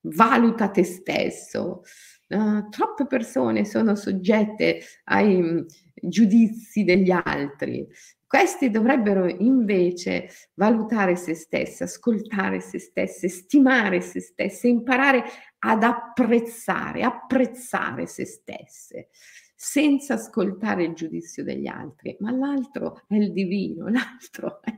[0.00, 1.82] valuta te stesso.
[2.28, 7.86] Uh, troppe persone sono soggette ai um, giudizi degli altri.
[8.26, 15.22] Questi dovrebbero invece valutare se stesse, ascoltare se stesse, stimare se stesse, imparare
[15.60, 19.10] ad apprezzare, apprezzare se stesse,
[19.54, 22.16] senza ascoltare il giudizio degli altri.
[22.18, 24.72] Ma l'altro è il divino, l'altro è,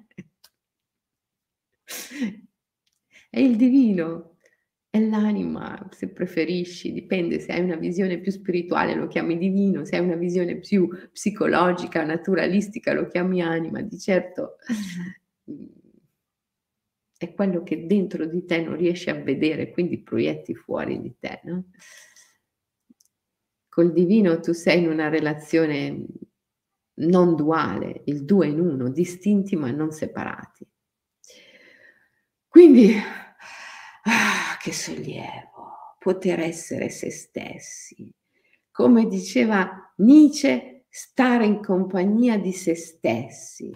[3.31, 4.38] è il divino,
[4.99, 9.97] è l'anima, se preferisci, dipende se hai una visione più spirituale lo chiami divino, se
[9.97, 14.57] hai una visione più psicologica, naturalistica lo chiami anima, di certo
[17.19, 21.41] è quello che dentro di te non riesci a vedere, quindi proietti fuori di te.
[21.45, 21.65] No?
[23.69, 26.05] Col divino tu sei in una relazione
[27.01, 30.67] non duale, il due in uno, distinti ma non separati.
[32.47, 32.95] Quindi,
[34.69, 38.13] che sollievo, poter essere se stessi.
[38.71, 43.73] Come diceva Nietzsche, stare in compagnia di se stessi.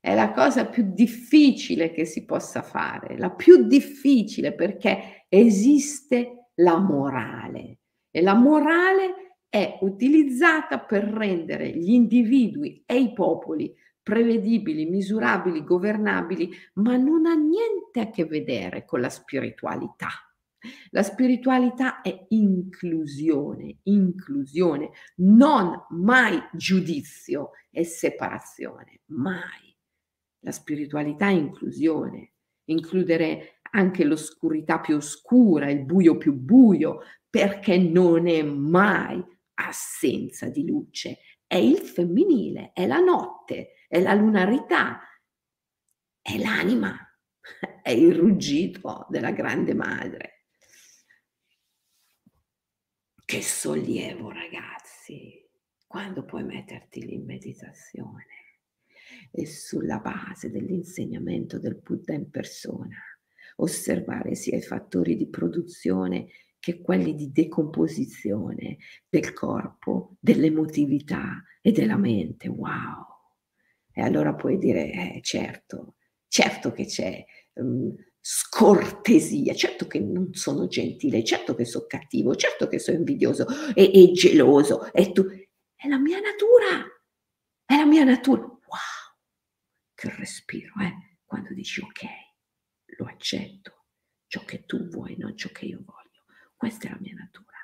[0.00, 6.78] È la cosa più difficile che si possa fare, la più difficile perché esiste la
[6.78, 7.78] morale
[8.10, 13.72] e la morale è utilizzata per rendere gli individui e i popoli
[14.04, 20.10] prevedibili, misurabili, governabili, ma non ha niente a che vedere con la spiritualità.
[20.90, 29.74] La spiritualità è inclusione, inclusione, non mai giudizio e separazione, mai.
[30.40, 32.34] La spiritualità è inclusione,
[32.66, 39.22] includere anche l'oscurità più oscura, il buio più buio, perché non è mai
[39.54, 45.02] assenza di luce, è il femminile, è la notte, è la lunarità,
[46.20, 46.98] è l'anima,
[47.80, 50.46] è il ruggito della grande madre.
[53.24, 55.48] Che sollievo, ragazzi,
[55.86, 58.26] quando puoi metterti lì in meditazione
[59.30, 62.98] e sulla base dell'insegnamento del Buddha in persona,
[63.58, 68.78] osservare sia i fattori di produzione che quelli di decomposizione
[69.08, 72.48] del corpo, dell'emotività e della mente.
[72.48, 73.13] Wow!
[73.94, 75.94] E allora puoi dire, eh, certo,
[76.26, 77.24] certo che c'è
[77.54, 83.46] um, scortesia, certo che non sono gentile, certo che sono cattivo, certo che sono invidioso
[83.72, 85.24] e, e geloso, e tu,
[85.76, 86.84] è la mia natura,
[87.64, 88.40] è la mia natura.
[88.42, 88.58] Wow,
[89.94, 91.18] che respiro, eh?
[91.24, 92.02] Quando dici ok,
[92.96, 93.84] lo accetto,
[94.26, 96.24] ciò che tu vuoi, non ciò che io voglio.
[96.56, 97.58] Questa è la mia natura.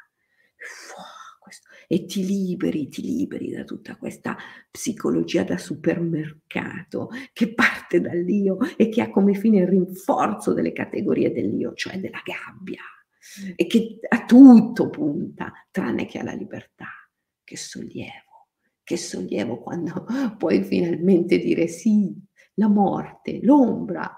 [0.96, 1.19] Wow
[1.50, 4.36] questo, e ti liberi, ti liberi da tutta questa
[4.70, 11.32] psicologia da supermercato che parte dall'io e che ha come fine il rinforzo delle categorie
[11.32, 12.82] dell'io, cioè della gabbia,
[13.56, 16.86] e che a tutto punta, tranne che alla libertà.
[17.42, 18.46] Che sollievo,
[18.84, 20.06] che sollievo quando
[20.38, 22.14] puoi finalmente dire sì,
[22.54, 24.16] la morte, l'ombra,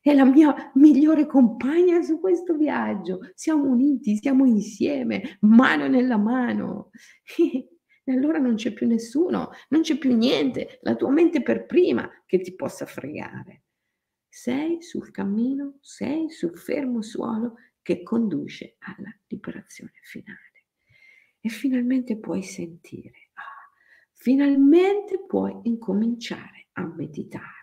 [0.00, 3.20] è la mia migliore compagna su questo viaggio.
[3.34, 6.90] Siamo uniti, siamo insieme, mano nella mano.
[8.02, 12.10] E allora non c'è più nessuno, non c'è più niente, la tua mente per prima
[12.26, 13.64] che ti possa fregare.
[14.26, 20.64] Sei sul cammino, sei sul fermo suolo che conduce alla liberazione finale.
[21.40, 23.70] E finalmente puoi sentire, ah,
[24.12, 27.59] finalmente puoi incominciare a meditare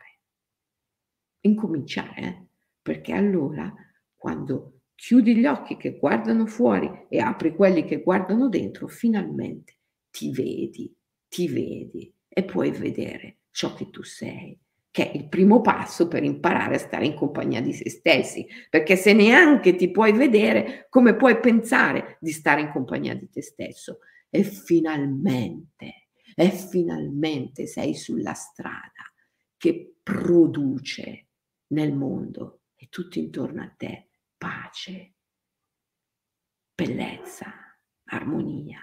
[1.48, 2.46] incominciare, eh?
[2.82, 3.74] perché allora
[4.16, 9.78] quando chiudi gli occhi che guardano fuori e apri quelli che guardano dentro, finalmente
[10.10, 10.94] ti vedi,
[11.28, 16.24] ti vedi e puoi vedere ciò che tu sei, che è il primo passo per
[16.24, 21.16] imparare a stare in compagnia di se stessi, perché se neanche ti puoi vedere, come
[21.16, 24.00] puoi pensare di stare in compagnia di te stesso?
[24.30, 29.12] E finalmente, e finalmente sei sulla strada
[29.58, 31.27] che produce
[31.68, 35.14] nel mondo e tutto intorno a te pace,
[36.74, 37.54] bellezza,
[38.06, 38.80] armonia,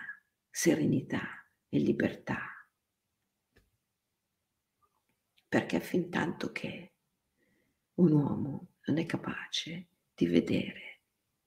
[0.50, 2.40] serenità e libertà.
[5.48, 6.92] Perché fin tanto che
[7.94, 11.00] un uomo non è capace di vedere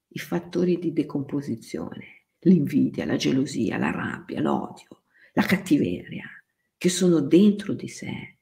[0.08, 6.26] i fattori di decomposizione, l'invidia, la gelosia, la rabbia, l'odio, la cattiveria,
[6.78, 8.37] che sono dentro di sé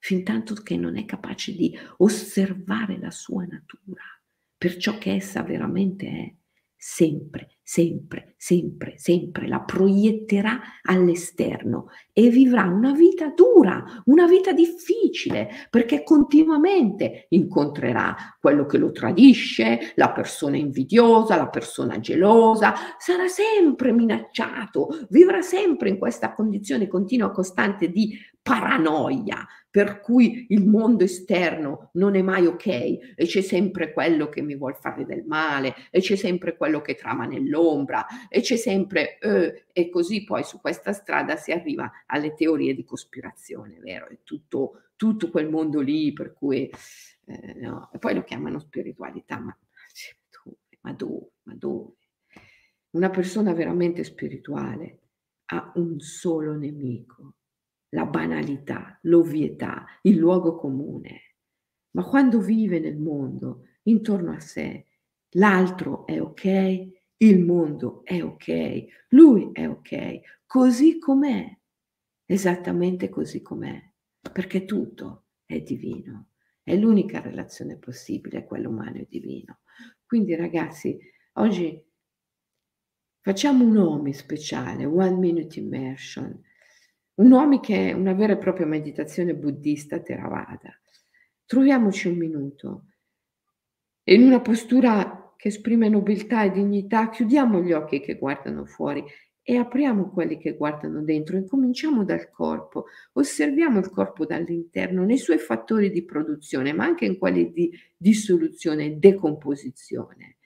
[0.00, 4.02] fin tanto che non è capace di osservare la sua natura
[4.60, 6.34] per ciò che essa veramente è,
[6.76, 15.48] sempre, sempre, sempre, sempre la proietterà all'esterno e vivrà una vita dura, una vita difficile,
[15.70, 23.92] perché continuamente incontrerà quello che lo tradisce, la persona invidiosa, la persona gelosa, sarà sempre
[23.92, 31.90] minacciato, vivrà sempre in questa condizione continua, costante di paranoia, per cui il mondo esterno
[31.92, 36.00] non è mai ok e c'è sempre quello che mi vuole fare del male e
[36.00, 37.59] c'è sempre quello che trama nell'ombra
[38.28, 42.84] e c'è sempre eh, e così poi su questa strada si arriva alle teorie di
[42.84, 44.08] cospirazione, vero?
[44.08, 46.70] È tutto, tutto quel mondo lì per cui
[47.26, 47.90] eh, no.
[47.92, 49.56] e poi lo chiamano spiritualità, ma,
[50.80, 51.30] ma dove?
[51.42, 51.94] Ma dove?
[52.90, 54.98] Una persona veramente spirituale
[55.46, 57.34] ha un solo nemico
[57.90, 61.36] la banalità, l'ovvietà, il luogo comune.
[61.92, 64.86] Ma quando vive nel mondo, intorno a sé,
[65.30, 71.56] l'altro è ok, il mondo è ok, lui è ok, così com'è,
[72.24, 73.80] esattamente così com'è,
[74.32, 76.28] perché tutto è divino.
[76.62, 79.60] È l'unica relazione possibile, quella umano e divino.
[80.04, 80.98] Quindi ragazzi,
[81.34, 81.80] Oggi
[83.20, 86.38] facciamo un OMI speciale, One Minute Immersion,
[87.14, 90.78] un OMI che è una vera e propria meditazione buddista Theravada.
[91.46, 92.86] Troviamoci un minuto
[94.08, 99.02] in una postura che esprime nobiltà e dignità, chiudiamo gli occhi che guardano fuori
[99.40, 101.38] e apriamo quelli che guardano dentro.
[101.38, 107.16] Incominciamo dal corpo, osserviamo il corpo dall'interno, nei suoi fattori di produzione, ma anche in
[107.16, 110.36] quelli di dissoluzione e decomposizione.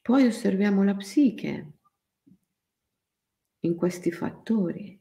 [0.00, 1.72] Poi osserviamo la psiche
[3.60, 4.98] in questi fattori.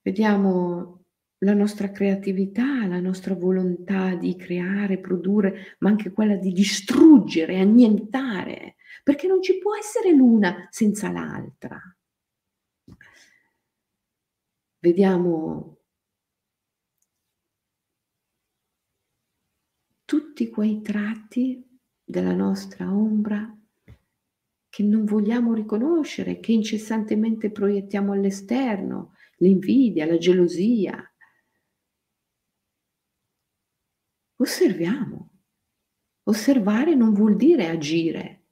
[0.00, 1.03] Vediamo
[1.44, 8.76] la nostra creatività, la nostra volontà di creare, produrre, ma anche quella di distruggere, annientare,
[9.02, 11.78] perché non ci può essere l'una senza l'altra.
[14.78, 15.78] Vediamo
[20.04, 21.62] tutti quei tratti
[22.02, 23.54] della nostra ombra
[24.68, 31.13] che non vogliamo riconoscere, che incessantemente proiettiamo all'esterno, l'invidia, la gelosia.
[34.36, 35.30] Osserviamo.
[36.24, 38.44] Osservare non vuol dire agire,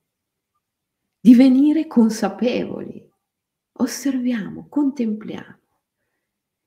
[1.19, 3.11] divenire consapevoli.
[3.73, 5.61] Osserviamo, contempliamo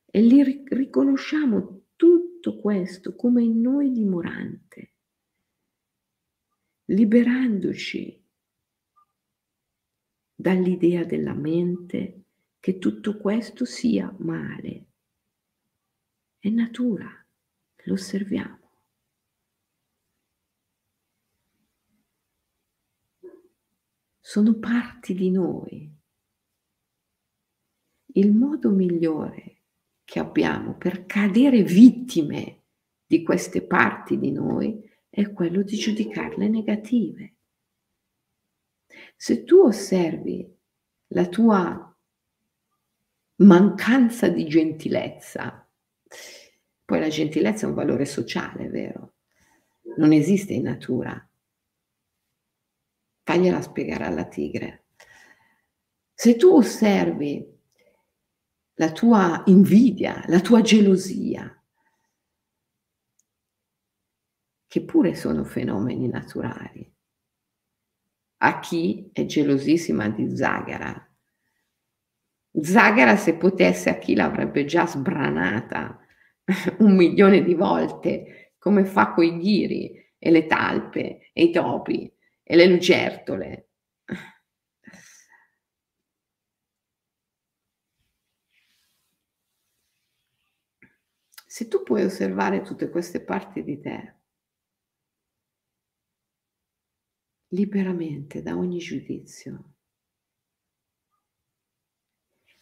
[0.05, 4.95] e li riconosciamo tutto questo come in noi dimorante
[6.85, 8.23] liberandoci
[10.35, 12.23] dall'idea della mente
[12.59, 14.85] che tutto questo sia male.
[16.37, 17.09] È natura,
[17.85, 18.64] lo osserviamo.
[24.35, 25.89] Sono parti di noi.
[28.15, 29.61] Il modo migliore
[30.03, 32.63] che abbiamo per cadere vittime
[33.05, 37.35] di queste parti di noi è quello di giudicarle negative.
[39.15, 40.53] Se tu osservi
[41.13, 41.97] la tua
[43.35, 45.65] mancanza di gentilezza,
[46.83, 49.13] poi la gentilezza è un valore sociale, vero?
[49.95, 51.25] Non esiste in natura.
[53.25, 54.83] Fagliela spiegare alla tigre.
[56.13, 57.43] Se tu osservi
[58.75, 61.51] la tua invidia, la tua gelosia,
[64.67, 66.93] che pure sono fenomeni naturali.
[68.37, 71.11] A chi è gelosissima di Zagara.
[72.51, 75.99] Zagara, se potesse, a chi l'avrebbe già sbranata
[76.77, 82.14] un milione di volte, come fa coi ghiri e le talpe e i topi
[82.47, 83.69] e le lucertole.
[91.47, 94.15] Se tu puoi osservare tutte queste parti di te,
[97.47, 99.73] liberamente da ogni giudizio.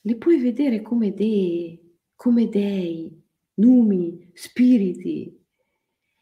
[0.02, 3.22] Li puoi vedere come dei, come dei,
[3.56, 5.42] numi, spiriti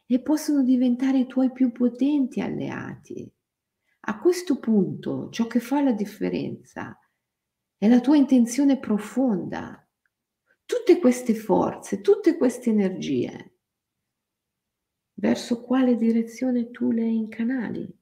[0.05, 3.31] e possono diventare i tuoi più potenti alleati.
[4.03, 6.97] A questo punto ciò che fa la differenza
[7.77, 9.87] è la tua intenzione profonda.
[10.65, 13.57] Tutte queste forze, tutte queste energie,
[15.15, 17.99] verso quale direzione tu le incanali?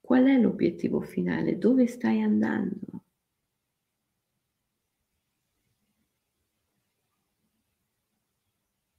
[0.00, 1.58] Qual è l'obiettivo finale?
[1.58, 3.04] Dove stai andando?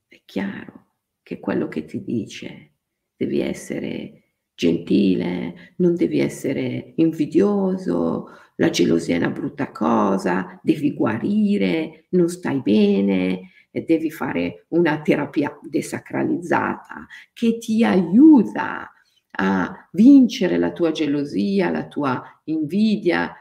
[0.07, 2.73] È chiaro che quello che ti dice
[3.15, 4.20] devi essere
[4.61, 12.61] gentile, non devi essere invidioso, la gelosia è una brutta cosa, devi guarire, non stai
[12.61, 18.91] bene, devi fare una terapia desacralizzata che ti aiuta
[19.31, 23.33] a vincere la tua gelosia, la tua invidia,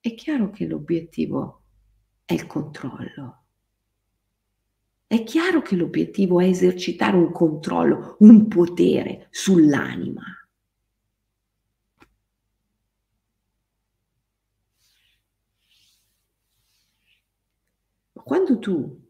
[0.00, 1.62] è chiaro che l'obiettivo
[2.24, 3.43] è il controllo.
[5.14, 10.24] È chiaro che l'obiettivo è esercitare un controllo, un potere sull'anima.
[18.12, 19.06] quando tu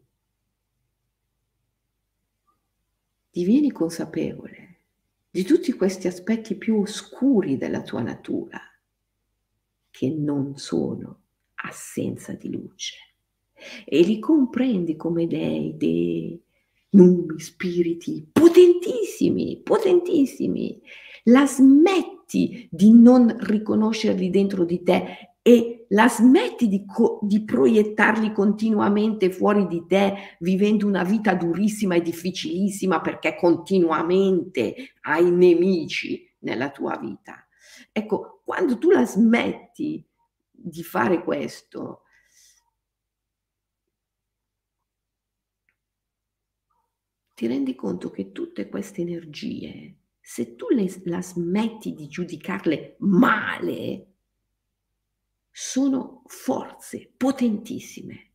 [3.31, 4.81] divieni consapevole
[5.31, 8.59] di tutti questi aspetti più oscuri della tua natura,
[9.89, 11.21] che non sono
[11.55, 13.14] assenza di luce,
[13.85, 16.41] e li comprendi come dei, dei
[16.91, 20.81] numi, spiriti potentissimi, potentissimi,
[21.25, 28.31] la smetti di non riconoscerli dentro di te e la smetti di, co- di, proiettarli
[28.31, 36.71] continuamente fuori di te, vivendo una vita durissima e difficilissima perché continuamente hai nemici nella
[36.71, 37.47] tua vita.
[37.91, 40.03] Ecco, quando tu la smetti
[40.49, 42.04] di fare questo,
[47.35, 54.07] ti rendi conto che tutte queste energie, se tu le, la smetti di giudicarle male,
[55.51, 58.31] sono forze potentissime.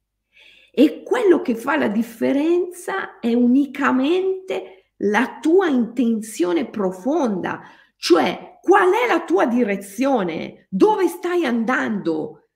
[0.70, 7.62] E quello che fa la differenza è unicamente la tua intenzione profonda,
[7.96, 12.50] cioè qual è la tua direzione, dove stai andando.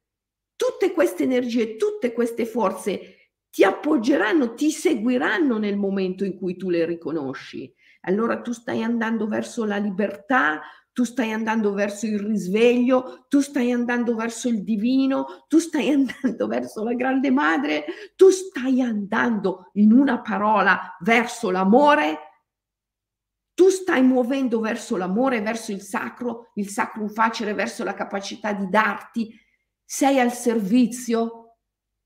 [0.57, 3.14] Tutte queste energie, tutte queste forze
[3.55, 7.73] ti appoggeranno, ti seguiranno nel momento in cui tu le riconosci.
[8.01, 10.61] Allora tu stai andando verso la libertà,
[10.93, 16.49] tu stai andando verso il risveglio, tu stai andando verso il divino, tu stai andando
[16.49, 17.85] verso la grande madre,
[18.17, 22.19] tu stai andando in una parola verso l'amore,
[23.55, 28.69] tu stai muovendo verso l'amore, verso il sacro, il sacro facere, verso la capacità di
[28.69, 29.33] darti,
[29.85, 31.44] sei al servizio,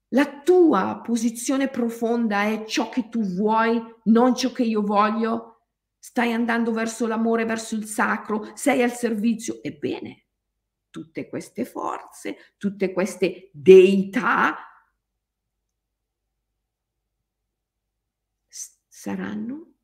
[0.09, 5.65] la tua posizione profonda è ciò che tu vuoi, non ciò che io voglio.
[5.99, 9.63] Stai andando verso l'amore, verso il sacro, sei al servizio.
[9.63, 10.25] Ebbene,
[10.89, 14.57] tutte queste forze, tutte queste deità
[18.89, 19.75] saranno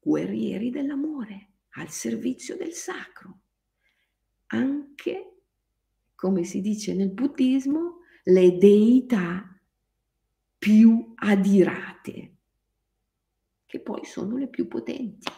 [0.00, 3.38] guerrieri dell'amore, al servizio del sacro.
[4.46, 5.42] Anche,
[6.14, 9.57] come si dice nel buddismo, le deità
[10.58, 12.36] più adirate,
[13.66, 15.30] che poi sono le più potenti.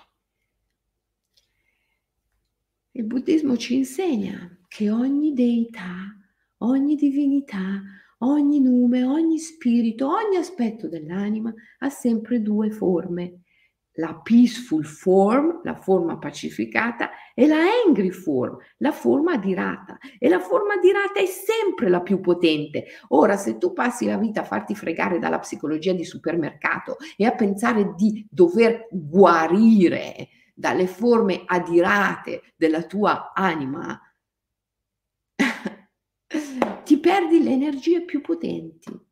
[2.93, 6.17] Il buddismo ci insegna che ogni deità,
[6.59, 7.83] ogni divinità,
[8.19, 13.43] ogni nome, ogni spirito, ogni aspetto dell'anima ha sempre due forme
[13.95, 19.99] la peaceful form, la forma pacificata, e la angry form, la forma adirata.
[20.19, 22.87] E la forma adirata è sempre la più potente.
[23.09, 27.35] Ora, se tu passi la vita a farti fregare dalla psicologia di supermercato e a
[27.35, 33.99] pensare di dover guarire dalle forme adirate della tua anima,
[36.85, 39.09] ti perdi le energie più potenti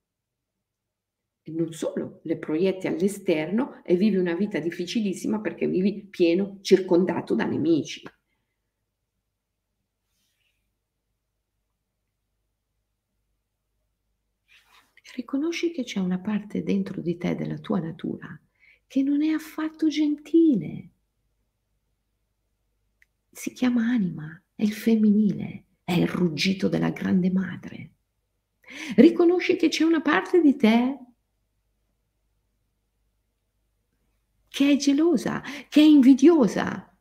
[1.52, 7.44] non solo le proietti all'esterno e vivi una vita difficilissima perché vivi pieno, circondato da
[7.44, 8.02] nemici.
[15.14, 18.38] Riconosci che c'è una parte dentro di te della tua natura
[18.86, 20.90] che non è affatto gentile.
[23.30, 27.90] Si chiama anima, è il femminile, è il ruggito della grande madre.
[28.96, 30.98] Riconosci che c'è una parte di te
[34.58, 36.92] che è gelosa, che è invidiosa.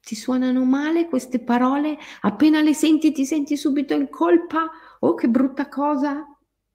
[0.00, 1.98] Ti suonano male queste parole?
[2.20, 4.70] Appena le senti ti senti subito in colpa?
[5.00, 6.24] Oh, che brutta cosa!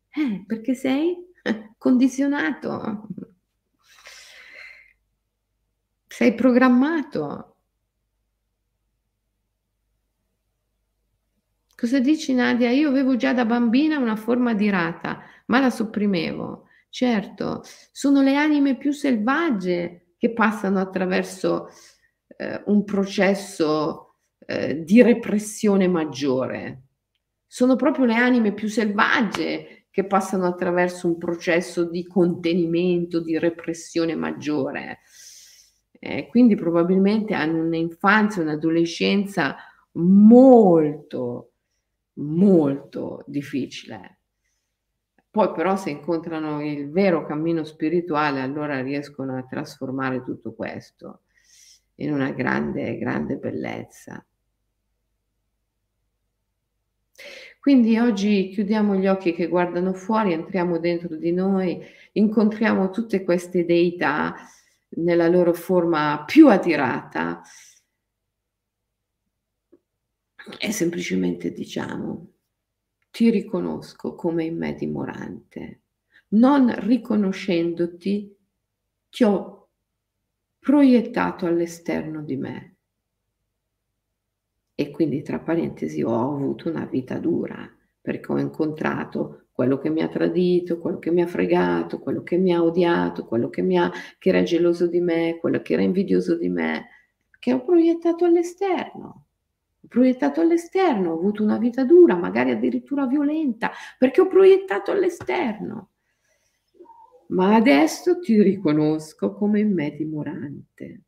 [0.10, 1.16] Eh, perché sei
[1.78, 3.08] condizionato.
[6.06, 7.56] Sei programmato.
[11.74, 12.70] Cosa dici Nadia?
[12.72, 16.67] Io avevo già da bambina una forma di rata, ma la sopprimevo.
[16.94, 17.62] Certo,
[17.92, 21.68] sono le anime più selvagge che passano attraverso
[22.38, 24.16] eh, un processo
[24.46, 26.84] eh, di repressione maggiore.
[27.46, 34.16] Sono proprio le anime più selvagge che passano attraverso un processo di contenimento, di repressione
[34.16, 35.00] maggiore.
[36.00, 39.56] Eh, quindi probabilmente hanno un'infanzia, un'adolescenza
[39.94, 41.52] molto,
[42.16, 44.17] molto difficile.
[45.38, 51.26] Poi però se incontrano il vero cammino spirituale, allora riescono a trasformare tutto questo
[51.98, 54.26] in una grande, grande bellezza.
[57.60, 63.64] Quindi oggi chiudiamo gli occhi che guardano fuori, entriamo dentro di noi, incontriamo tutte queste
[63.64, 64.34] deità
[64.96, 67.44] nella loro forma più adirata
[70.58, 72.37] e semplicemente diciamo
[73.18, 75.82] ti riconosco come in me dimorante.
[76.34, 78.38] Non riconoscendoti,
[79.10, 79.70] ti ho
[80.60, 82.76] proiettato all'esterno di me.
[84.76, 87.68] E quindi, tra parentesi, ho avuto una vita dura
[88.00, 92.38] perché ho incontrato quello che mi ha tradito, quello che mi ha fregato, quello che
[92.38, 96.38] mi ha odiato, quello che, ha, che era geloso di me, quello che era invidioso
[96.38, 96.90] di me,
[97.40, 99.27] che ho proiettato all'esterno.
[99.88, 105.92] Proiettato all'esterno, ho avuto una vita dura, magari addirittura violenta, perché ho proiettato all'esterno.
[107.28, 111.02] Ma adesso ti riconosco come me dimorante.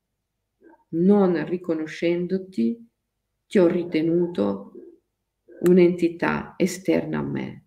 [0.90, 2.90] Non riconoscendoti,
[3.48, 4.74] ti ho ritenuto
[5.62, 7.66] un'entità esterna a me.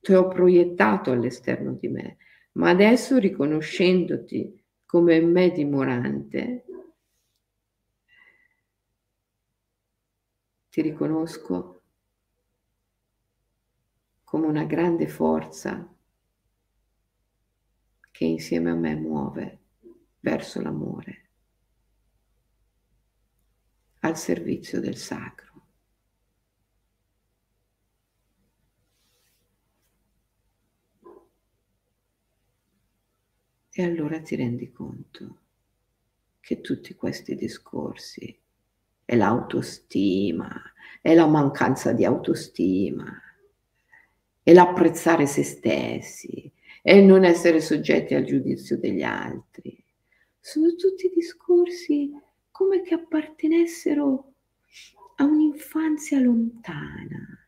[0.00, 2.16] Ti ho proiettato all'esterno di me.
[2.52, 6.64] Ma adesso riconoscendoti come me dimorante,
[10.72, 11.82] ti riconosco
[14.24, 15.94] come una grande forza
[18.10, 19.60] che insieme a me muove
[20.20, 21.28] verso l'amore,
[23.98, 25.66] al servizio del sacro.
[33.68, 35.40] E allora ti rendi conto
[36.40, 38.41] che tutti questi discorsi
[39.12, 40.50] è l'autostima,
[41.02, 43.12] è la mancanza di autostima,
[44.42, 46.50] è l'apprezzare se stessi,
[46.80, 49.84] è non essere soggetti al giudizio degli altri.
[50.40, 52.10] Sono tutti discorsi
[52.50, 54.32] come che appartenessero
[55.16, 57.46] a un'infanzia lontana.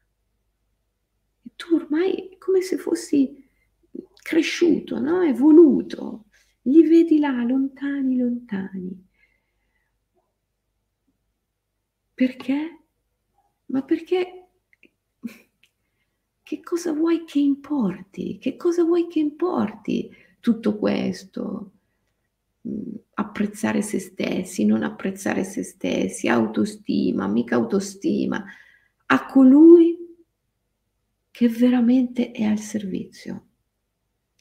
[1.45, 3.43] E tu ormai come se fossi
[4.23, 5.23] cresciuto, no?
[5.23, 6.27] evoluto,
[6.65, 9.13] li vedi là, lontani, lontani.
[12.15, 12.79] Perché?
[13.67, 14.47] Ma perché
[16.45, 18.39] che cosa vuoi che importi?
[18.39, 20.11] Che cosa vuoi che importi
[20.41, 21.71] tutto questo?
[22.69, 28.45] Mm, apprezzare se stessi, non apprezzare se stessi, autostima, mica autostima,
[29.07, 29.97] a colui
[31.31, 33.47] che veramente è al servizio,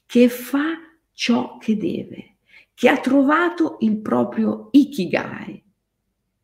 [0.06, 0.78] che fa
[1.14, 2.36] ciò che deve,
[2.74, 5.63] che ha trovato il proprio ikigai,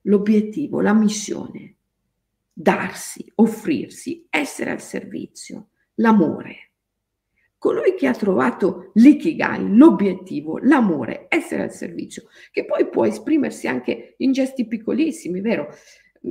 [0.04, 1.76] l'obiettivo, la missione,
[2.52, 6.72] darsi, offrirsi, essere al servizio, l'amore.
[7.58, 14.16] Colui che ha trovato l'ikigai, l'obiettivo, l'amore, essere al servizio, che poi può esprimersi anche
[14.18, 15.68] in gesti piccolissimi, vero?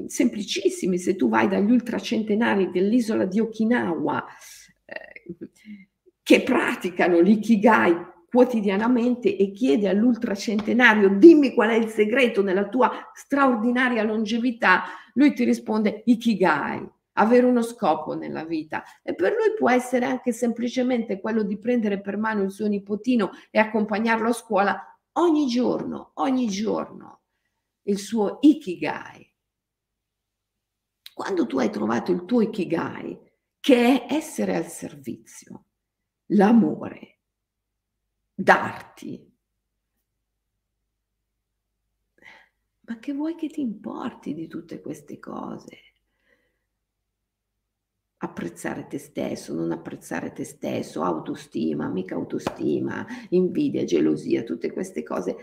[0.07, 4.25] Semplicissimi, se tu vai dagli ultracentenari dell'isola di Okinawa,
[4.87, 5.37] eh,
[6.23, 7.95] che praticano l'ikigai
[8.31, 14.83] quotidianamente e chiede all'ultracentenario dimmi qual è il segreto della tua straordinaria longevità,
[15.14, 18.85] lui ti risponde ikigai, avere uno scopo nella vita.
[19.03, 23.31] E per lui può essere anche semplicemente quello di prendere per mano il suo nipotino
[23.51, 27.22] e accompagnarlo a scuola ogni giorno, ogni giorno,
[27.85, 29.26] il suo ikigai.
[31.14, 33.18] Quando tu hai trovato il tuo ikigai,
[33.59, 35.64] che è essere al servizio,
[36.26, 37.18] l'amore,
[38.41, 39.36] darti.
[42.82, 45.76] Ma che vuoi che ti importi di tutte queste cose?
[48.18, 55.36] Apprezzare te stesso, non apprezzare te stesso, autostima, mica autostima, invidia, gelosia, tutte queste cose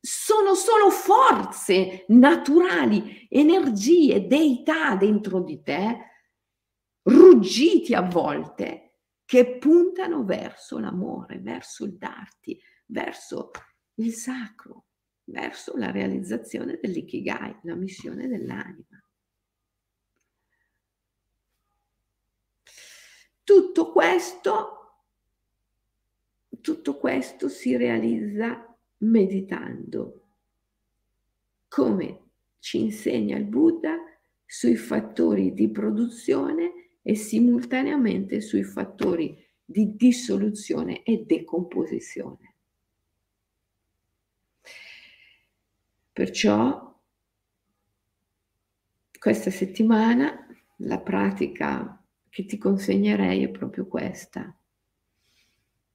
[0.00, 5.98] sono solo forze naturali, energie, deità dentro di te,
[7.02, 8.91] ruggiti a volte,
[9.32, 13.50] che puntano verso l'amore, verso il darti, verso
[13.94, 14.88] il sacro,
[15.24, 19.02] verso la realizzazione dell'ikigai, la missione dell'anima.
[23.42, 25.06] Tutto questo,
[26.60, 30.26] tutto questo si realizza meditando,
[31.68, 33.96] come ci insegna il Buddha
[34.44, 42.54] sui fattori di produzione e simultaneamente sui fattori di dissoluzione e decomposizione.
[46.12, 47.00] Perciò
[49.18, 50.46] questa settimana
[50.78, 54.54] la pratica che ti consegnerei è proprio questa.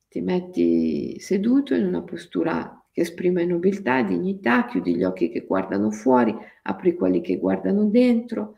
[0.08, 5.91] Ti metti seduto in una postura che esprime nobiltà, dignità, chiudi gli occhi che guardano
[5.91, 8.58] fuori, apri quelli che guardano dentro,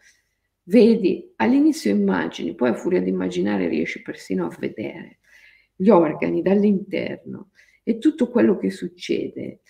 [0.70, 5.18] Vedi, all'inizio immagini, poi a furia di immaginare riesci persino a vedere
[5.76, 7.50] gli organi dall'interno
[7.82, 9.62] e tutto quello che succede,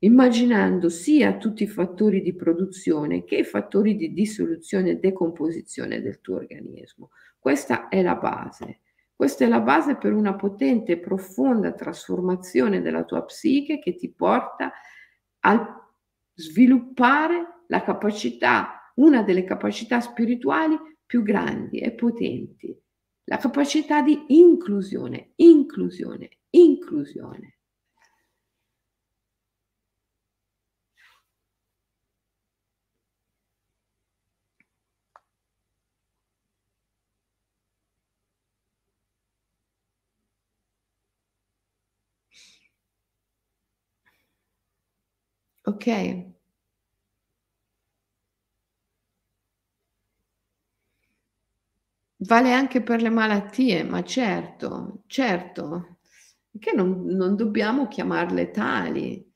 [0.00, 6.20] immaginando sia tutti i fattori di produzione che i fattori di dissoluzione e decomposizione del
[6.20, 7.12] tuo organismo.
[7.38, 8.80] Questa è la base.
[9.16, 14.12] Questa è la base per una potente e profonda trasformazione della tua psiche che ti
[14.12, 14.70] porta
[15.40, 15.90] a
[16.34, 20.76] sviluppare la capacità una delle capacità spirituali
[21.06, 22.76] più grandi e potenti,
[23.24, 27.56] la capacità di inclusione, inclusione, inclusione.
[45.64, 45.86] Ok?
[52.24, 55.98] Vale anche per le malattie, ma certo, certo,
[56.58, 59.32] che non non dobbiamo chiamarle tali.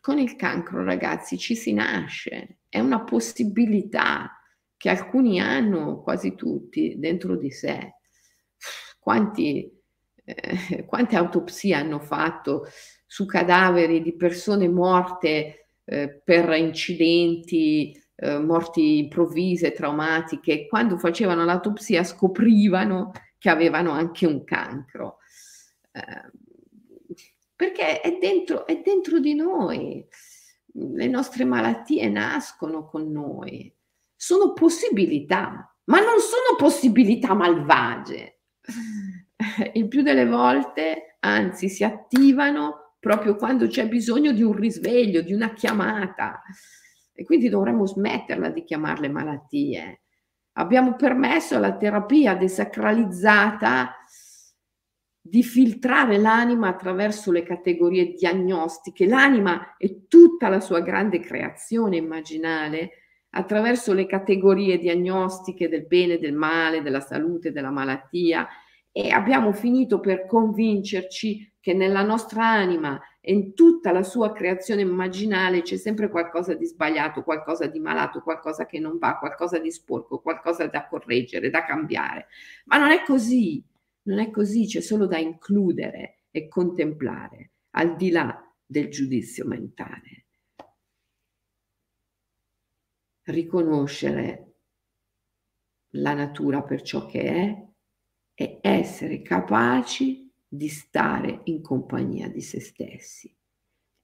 [0.00, 4.30] Con il cancro ragazzi ci si nasce, è una possibilità
[4.76, 7.94] che alcuni hanno, quasi tutti, dentro di sé.
[8.98, 9.70] Quanti
[10.24, 12.66] ehm, quante autopsie hanno fatto
[13.06, 22.04] su cadaveri di persone morte, ehm, per incidenti, ehm, morti improvvise, traumatiche, quando facevano l'autopsia
[22.04, 25.18] scoprivano che avevano anche un cancro.
[25.92, 26.30] Ehm,
[27.56, 30.04] perché è dentro è dentro di noi.
[30.76, 33.72] Le nostre malattie nascono con noi.
[34.16, 38.40] Sono possibilità, ma non sono possibilità malvagie.
[39.74, 45.32] Il più delle volte, anzi, si attivano proprio quando c'è bisogno di un risveglio, di
[45.32, 46.42] una chiamata.
[47.14, 50.02] E quindi dovremmo smetterla di chiamarle malattie.
[50.56, 53.94] Abbiamo permesso alla terapia desacralizzata
[55.20, 59.06] di filtrare l'anima attraverso le categorie diagnostiche.
[59.06, 62.90] L'anima è tutta la sua grande creazione immaginale
[63.30, 68.46] attraverso le categorie diagnostiche del bene, del male, della salute, della malattia
[68.92, 74.82] e abbiamo finito per convincerci che nella nostra anima e in tutta la sua creazione
[74.82, 79.70] immaginale c'è sempre qualcosa di sbagliato, qualcosa di malato, qualcosa che non va, qualcosa di
[79.70, 82.26] sporco, qualcosa da correggere, da cambiare.
[82.66, 83.64] Ma non è così,
[84.02, 90.26] non è così, c'è solo da includere e contemplare al di là del giudizio mentale.
[93.22, 94.56] Riconoscere
[95.92, 97.66] la natura per ciò che è
[98.34, 100.23] e essere capaci
[100.56, 103.34] di stare in compagnia di se stessi.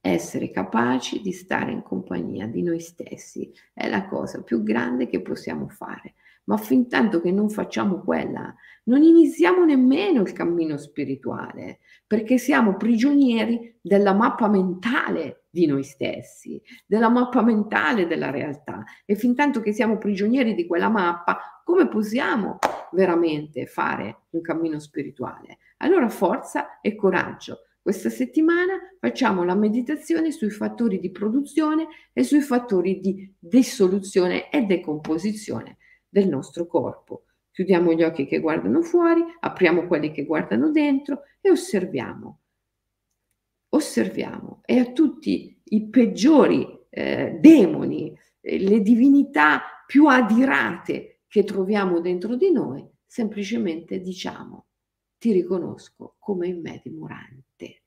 [0.01, 5.21] Essere capaci di stare in compagnia di noi stessi è la cosa più grande che
[5.21, 6.15] possiamo fare.
[6.51, 8.53] Ma fin tanto che non facciamo quella,
[8.87, 16.61] non iniziamo nemmeno il cammino spirituale, perché siamo prigionieri della mappa mentale di noi stessi,
[16.85, 18.83] della mappa mentale della realtà.
[19.07, 22.59] E fin tanto che siamo prigionieri di quella mappa, come possiamo
[22.91, 25.59] veramente fare un cammino spirituale?
[25.77, 27.59] Allora forza e coraggio.
[27.81, 34.63] Questa settimana facciamo la meditazione sui fattori di produzione e sui fattori di dissoluzione e
[34.63, 35.77] decomposizione
[36.11, 37.25] del nostro corpo.
[37.51, 42.41] Chiudiamo gli occhi che guardano fuori, apriamo quelli che guardano dentro e osserviamo.
[43.71, 52.01] Osserviamo e a tutti i peggiori eh, demoni, eh, le divinità più adirate che troviamo
[52.01, 54.67] dentro di noi, semplicemente diciamo
[55.21, 57.83] ti riconosco come in me dimorante.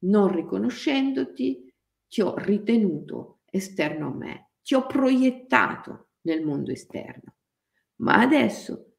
[0.00, 1.74] Non riconoscendoti,
[2.06, 7.36] ti ho ritenuto esterno a me, ti ho proiettato nel mondo esterno,
[7.98, 8.96] ma adesso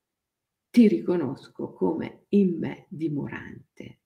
[0.70, 4.00] ti riconosco come in me dimorante.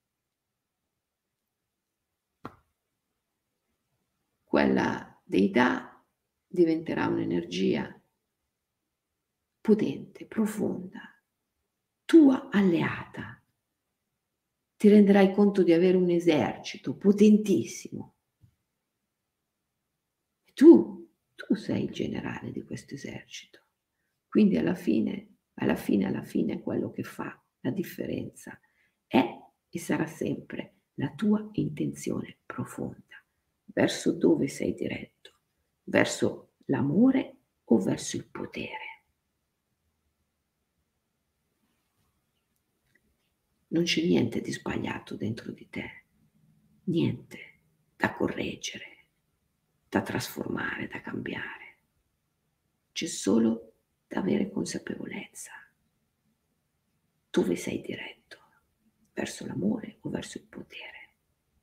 [4.44, 6.04] Quella deità
[6.46, 8.00] diventerà un'energia
[9.60, 11.00] potente, profonda,
[12.04, 13.42] tua alleata
[14.76, 18.16] ti renderai conto di avere un esercito potentissimo.
[20.52, 23.63] Tu, tu sei il generale di questo esercito.
[24.34, 28.58] Quindi alla fine, alla fine, alla fine quello che fa la differenza
[29.06, 29.24] è
[29.68, 33.24] e sarà sempre la tua intenzione profonda,
[33.66, 35.38] verso dove sei diretto,
[35.84, 39.04] verso l'amore o verso il potere.
[43.68, 46.04] non c'è niente di sbagliato dentro di te,
[46.86, 47.60] niente
[47.96, 49.06] da correggere,
[49.88, 51.78] da trasformare, da cambiare.
[52.90, 53.73] C'è solo
[54.16, 55.52] avere consapevolezza.
[57.30, 58.38] Dove sei diretto?
[59.12, 61.14] Verso l'amore o verso il potere?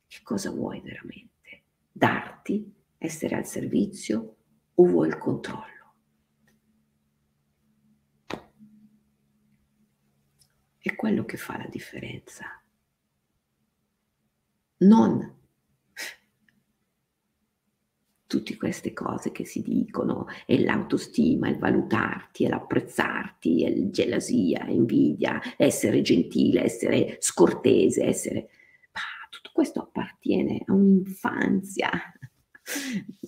[0.06, 1.62] Che cosa vuoi veramente?
[1.90, 2.80] Darti?
[2.98, 4.36] Essere al servizio
[4.74, 5.94] o vuoi il controllo?
[10.78, 12.62] È quello che fa la differenza.
[14.78, 15.41] Non
[18.32, 25.38] tutte queste cose che si dicono, e l'autostima, il valutarti, l'apprezzarti, e il gelosia, invidia,
[25.58, 28.48] essere gentile, essere scortese, essere...
[28.92, 31.90] Ah, tutto questo appartiene a un'infanzia,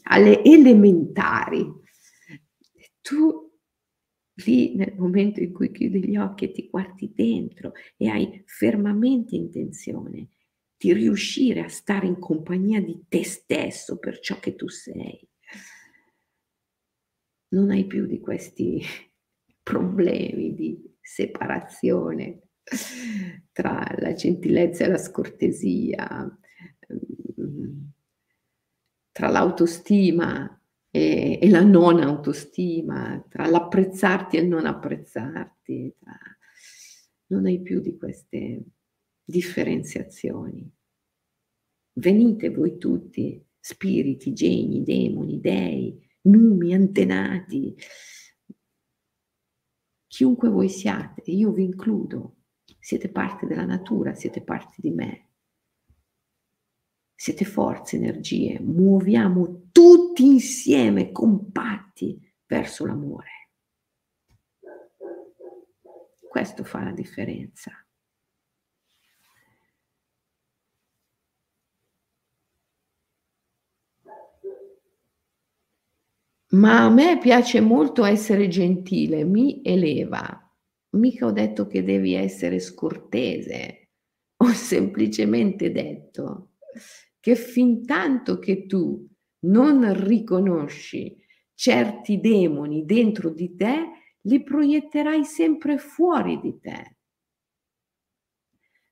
[0.05, 1.71] alle elementari.
[3.03, 3.53] Tu
[4.37, 9.37] lì nel momento in cui chiudi gli occhi e ti guardi dentro e hai fermamente
[9.37, 10.31] intenzione
[10.85, 15.27] di riuscire a stare in compagnia di te stesso per ciò che tu sei.
[17.55, 18.83] Non hai più di questi
[19.63, 22.49] problemi di separazione
[23.53, 26.39] tra la gentilezza e la scortesia,
[26.89, 27.93] ehm,
[29.11, 30.61] tra l'autostima
[30.91, 36.19] e, e, la non autostima, tra l'apprezzarti e il non apprezzarti, tra...
[37.29, 38.65] non hai più di queste
[39.25, 40.71] differenziazioni.
[41.95, 47.75] Venite voi tutti, spiriti, geni, demoni, dei, numi, antenati,
[50.07, 52.37] chiunque voi siate, io vi includo,
[52.79, 55.29] siete parte della natura, siete parte di me.
[57.15, 63.31] Siete forze, energie, muoviamo tutti insieme, compatti, verso l'amore.
[66.29, 67.84] Questo fa la differenza.
[76.55, 80.41] Ma a me piace molto essere gentile, mi eleva.
[80.91, 83.91] Mica ho detto che devi essere scortese,
[84.39, 86.53] ho semplicemente detto
[87.19, 89.09] che fin tanto che tu
[89.47, 91.17] non riconosci
[91.55, 93.91] certi demoni dentro di te,
[94.23, 96.97] li proietterai sempre fuori di te.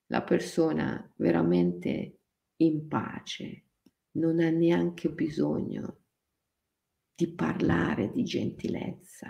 [0.06, 2.18] La persona veramente
[2.56, 3.64] in pace
[4.12, 6.01] non ha neanche bisogno
[7.14, 9.28] di parlare di gentilezza,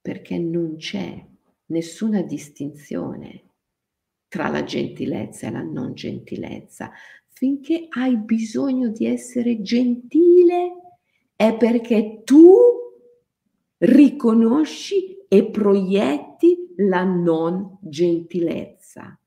[0.00, 1.26] perché non c'è
[1.66, 3.44] nessuna distinzione
[4.28, 6.90] tra la gentilezza e la non gentilezza.
[7.28, 10.72] Finché hai bisogno di essere gentile
[11.34, 12.54] è perché tu
[13.78, 19.18] riconosci e proietti la non gentilezza.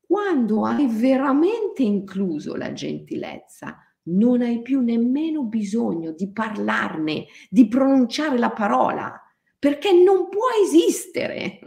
[0.00, 8.38] Quando hai veramente incluso la gentilezza, non hai più nemmeno bisogno di parlarne, di pronunciare
[8.38, 9.20] la parola,
[9.58, 11.60] perché non può esistere.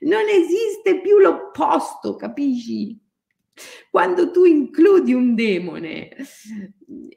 [0.00, 2.98] Non esiste più l'opposto, capisci?
[3.90, 6.10] Quando tu includi un demone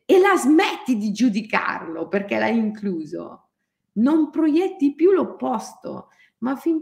[0.05, 3.49] e la smetti di giudicarlo perché l'hai incluso,
[3.93, 6.09] non proietti più l'opposto,
[6.39, 6.81] ma fin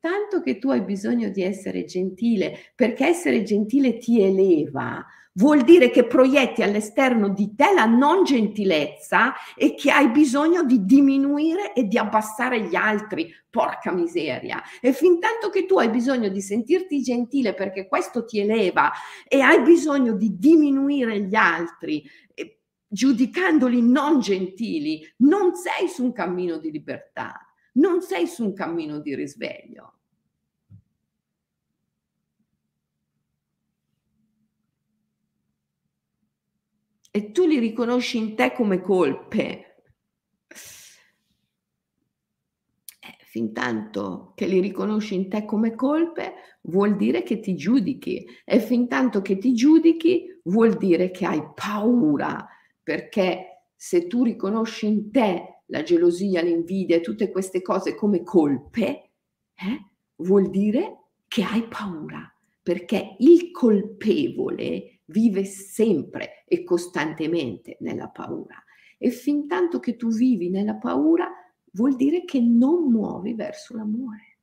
[0.00, 5.04] tanto che tu hai bisogno di essere gentile, perché essere gentile ti eleva,
[5.38, 10.84] vuol dire che proietti all'esterno di te la non gentilezza e che hai bisogno di
[10.84, 13.32] diminuire e di abbassare gli altri.
[13.48, 14.62] Porca miseria.
[14.80, 18.92] E fin tanto che tu hai bisogno di sentirti gentile perché questo ti eleva
[19.26, 26.12] e hai bisogno di diminuire gli altri eh, giudicandoli non gentili, non sei su un
[26.12, 27.40] cammino di libertà,
[27.74, 29.97] non sei su un cammino di risveglio.
[37.18, 39.82] E tu li riconosci in te come colpe,
[43.00, 48.24] eh, fin tanto che li riconosci in te come colpe, vuol dire che ti giudichi.
[48.44, 52.46] E fin tanto che ti giudichi vuol dire che hai paura,
[52.84, 59.10] perché se tu riconosci in te la gelosia, l'invidia e tutte queste cose come colpe,
[59.56, 59.86] eh,
[60.18, 68.62] vuol dire che hai paura, perché il colpevole vive sempre e costantemente nella paura.
[68.96, 71.30] E fin tanto che tu vivi nella paura,
[71.72, 74.38] vuol dire che non muovi verso l'amore.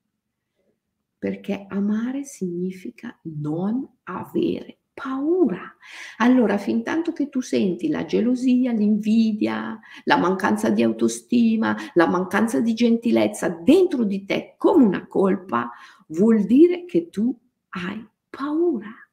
[1.18, 5.76] Perché amare significa non avere paura.
[6.18, 12.61] Allora, fin tanto che tu senti la gelosia, l'invidia, la mancanza di autostima, la mancanza
[12.61, 15.70] di gentilezza dentro di te come una colpa,
[16.07, 17.38] vuol dire che tu
[17.70, 19.05] hai paura.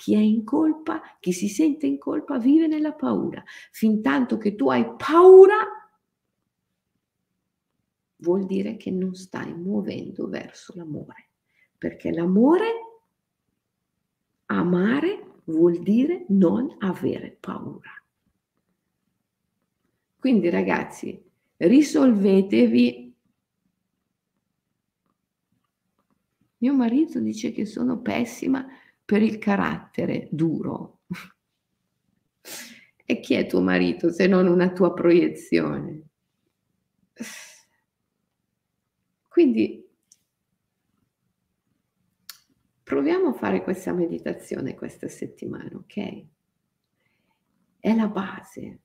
[0.00, 3.44] Chi è in colpa, chi si sente in colpa, vive nella paura.
[3.70, 5.58] Fin tanto che tu hai paura,
[8.16, 11.28] vuol dire che non stai muovendo verso l'amore.
[11.76, 13.02] Perché l'amore,
[14.46, 18.02] amare, vuol dire non avere paura.
[20.18, 21.22] Quindi ragazzi,
[21.58, 23.14] risolvetevi.
[26.56, 28.66] Mio marito dice che sono pessima
[29.10, 31.00] per il carattere duro.
[33.04, 36.02] E chi è tuo marito se non una tua proiezione?
[39.26, 39.84] Quindi
[42.84, 46.24] proviamo a fare questa meditazione questa settimana, ok?
[47.80, 48.78] È la base.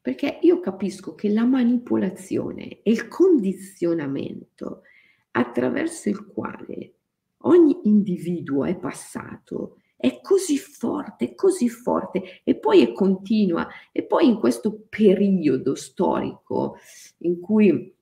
[0.00, 4.84] Perché io capisco che la manipolazione e il condizionamento
[5.32, 6.94] attraverso il quale
[7.42, 14.28] ogni individuo è passato è così forte, così forte e poi è continua e poi
[14.28, 16.78] in questo periodo storico
[17.18, 17.94] in cui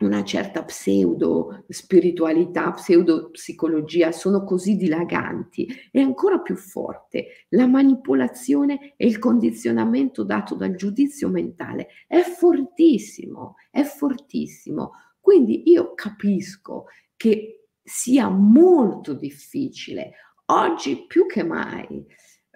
[0.00, 7.46] una certa pseudo spiritualità, pseudo psicologia sono così dilaganti, è ancora più forte.
[7.50, 14.90] La manipolazione e il condizionamento dato dal giudizio mentale è fortissimo, è fortissimo.
[15.20, 20.14] Quindi io capisco che sia molto difficile
[20.46, 22.04] oggi più che mai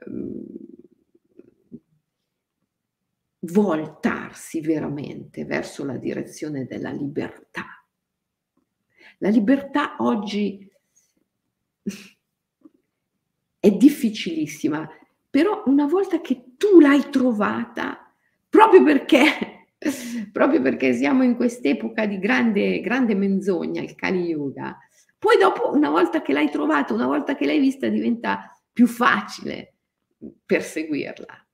[0.07, 0.45] um,
[3.43, 7.67] voltarsi veramente verso la direzione della libertà.
[9.19, 10.69] La libertà oggi
[13.59, 14.89] è difficilissima,
[15.29, 18.13] però una volta che tu l'hai trovata,
[18.49, 19.69] proprio perché,
[20.33, 24.77] proprio perché siamo in quest'epoca di grande, grande menzogna, il Kali Yuga,
[25.21, 29.75] poi dopo, una volta che l'hai trovata, una volta che l'hai vista, diventa più facile
[30.47, 31.47] perseguirla.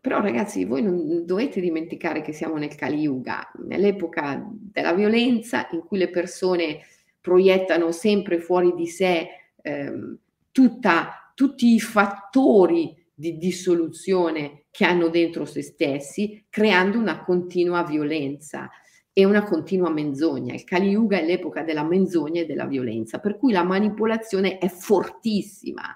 [0.00, 5.80] Però ragazzi, voi non dovete dimenticare che siamo nel Kali Yuga, nell'epoca della violenza in
[5.80, 6.82] cui le persone
[7.20, 9.26] proiettano sempre fuori di sé
[9.60, 10.16] ehm,
[10.52, 18.70] tutta, tutti i fattori di dissoluzione che hanno dentro se stessi, creando una continua violenza
[19.18, 20.52] e una continua menzogna.
[20.52, 24.68] Il Kali Yuga è l'epoca della menzogna e della violenza, per cui la manipolazione è
[24.68, 25.94] fortissima,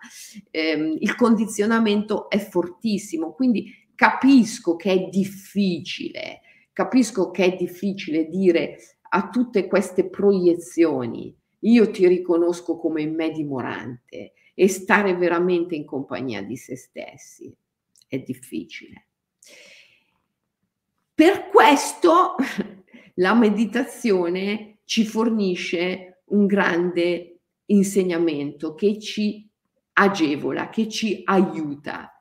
[0.51, 6.41] ehm, il condizionamento è fortissimo, quindi capisco che è difficile,
[6.73, 8.79] capisco che è difficile dire
[9.11, 16.43] a tutte queste proiezioni, io ti riconosco come me dimorante e stare veramente in compagnia
[16.43, 17.55] di se stessi.
[18.09, 19.09] È difficile.
[21.15, 22.37] Per questo
[23.21, 29.49] la meditazione ci fornisce un grande insegnamento che ci
[29.93, 32.13] agevola, che ci aiuta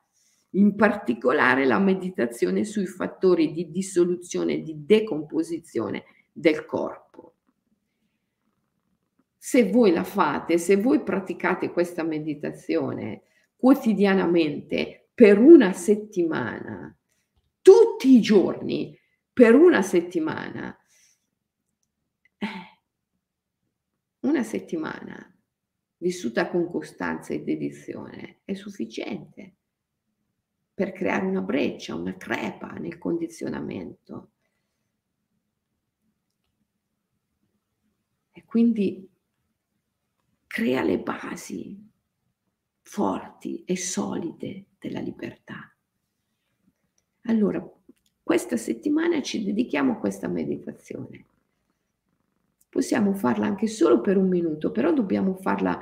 [0.54, 7.34] in particolare la meditazione sui fattori di dissoluzione di decomposizione del corpo.
[9.38, 13.22] Se voi la fate, se voi praticate questa meditazione
[13.56, 16.94] quotidianamente per una settimana,
[17.62, 18.98] tutti i giorni,
[19.32, 20.74] per una settimana,
[22.40, 22.46] eh,
[24.20, 25.34] una settimana
[25.98, 29.54] vissuta con costanza e dedizione è sufficiente
[30.74, 34.30] per creare una breccia, una crepa nel condizionamento.
[38.32, 39.06] E quindi
[40.46, 41.88] crea le basi
[42.80, 45.74] forti e solide della libertà.
[47.24, 47.62] Allora,
[48.22, 51.26] questa settimana ci dedichiamo a questa meditazione.
[52.70, 55.78] Possiamo farla anche solo per un minuto, però dobbiamo farla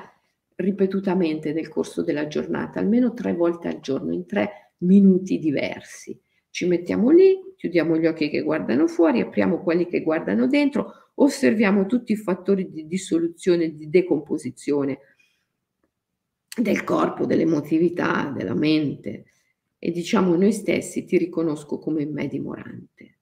[0.57, 6.18] ripetutamente nel corso della giornata, almeno tre volte al giorno, in tre minuti diversi.
[6.51, 11.86] Ci mettiamo lì, chiudiamo gli occhi che guardano fuori, apriamo quelli che guardano dentro, osserviamo
[11.86, 14.99] tutti i fattori di dissoluzione di decomposizione
[16.59, 19.26] del corpo, dell'emotività, della mente
[19.78, 23.17] e diciamo noi stessi ti riconosco come me dimorante.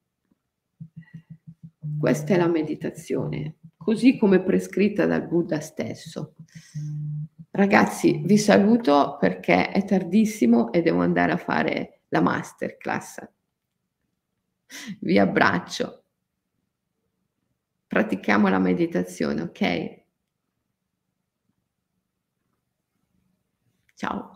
[1.99, 6.34] Questa è la meditazione, così come prescritta dal Buddha stesso.
[7.51, 13.26] Ragazzi, vi saluto perché è tardissimo e devo andare a fare la masterclass.
[15.01, 16.05] Vi abbraccio.
[17.86, 20.05] Pratichiamo la meditazione, ok?
[23.94, 24.36] Ciao.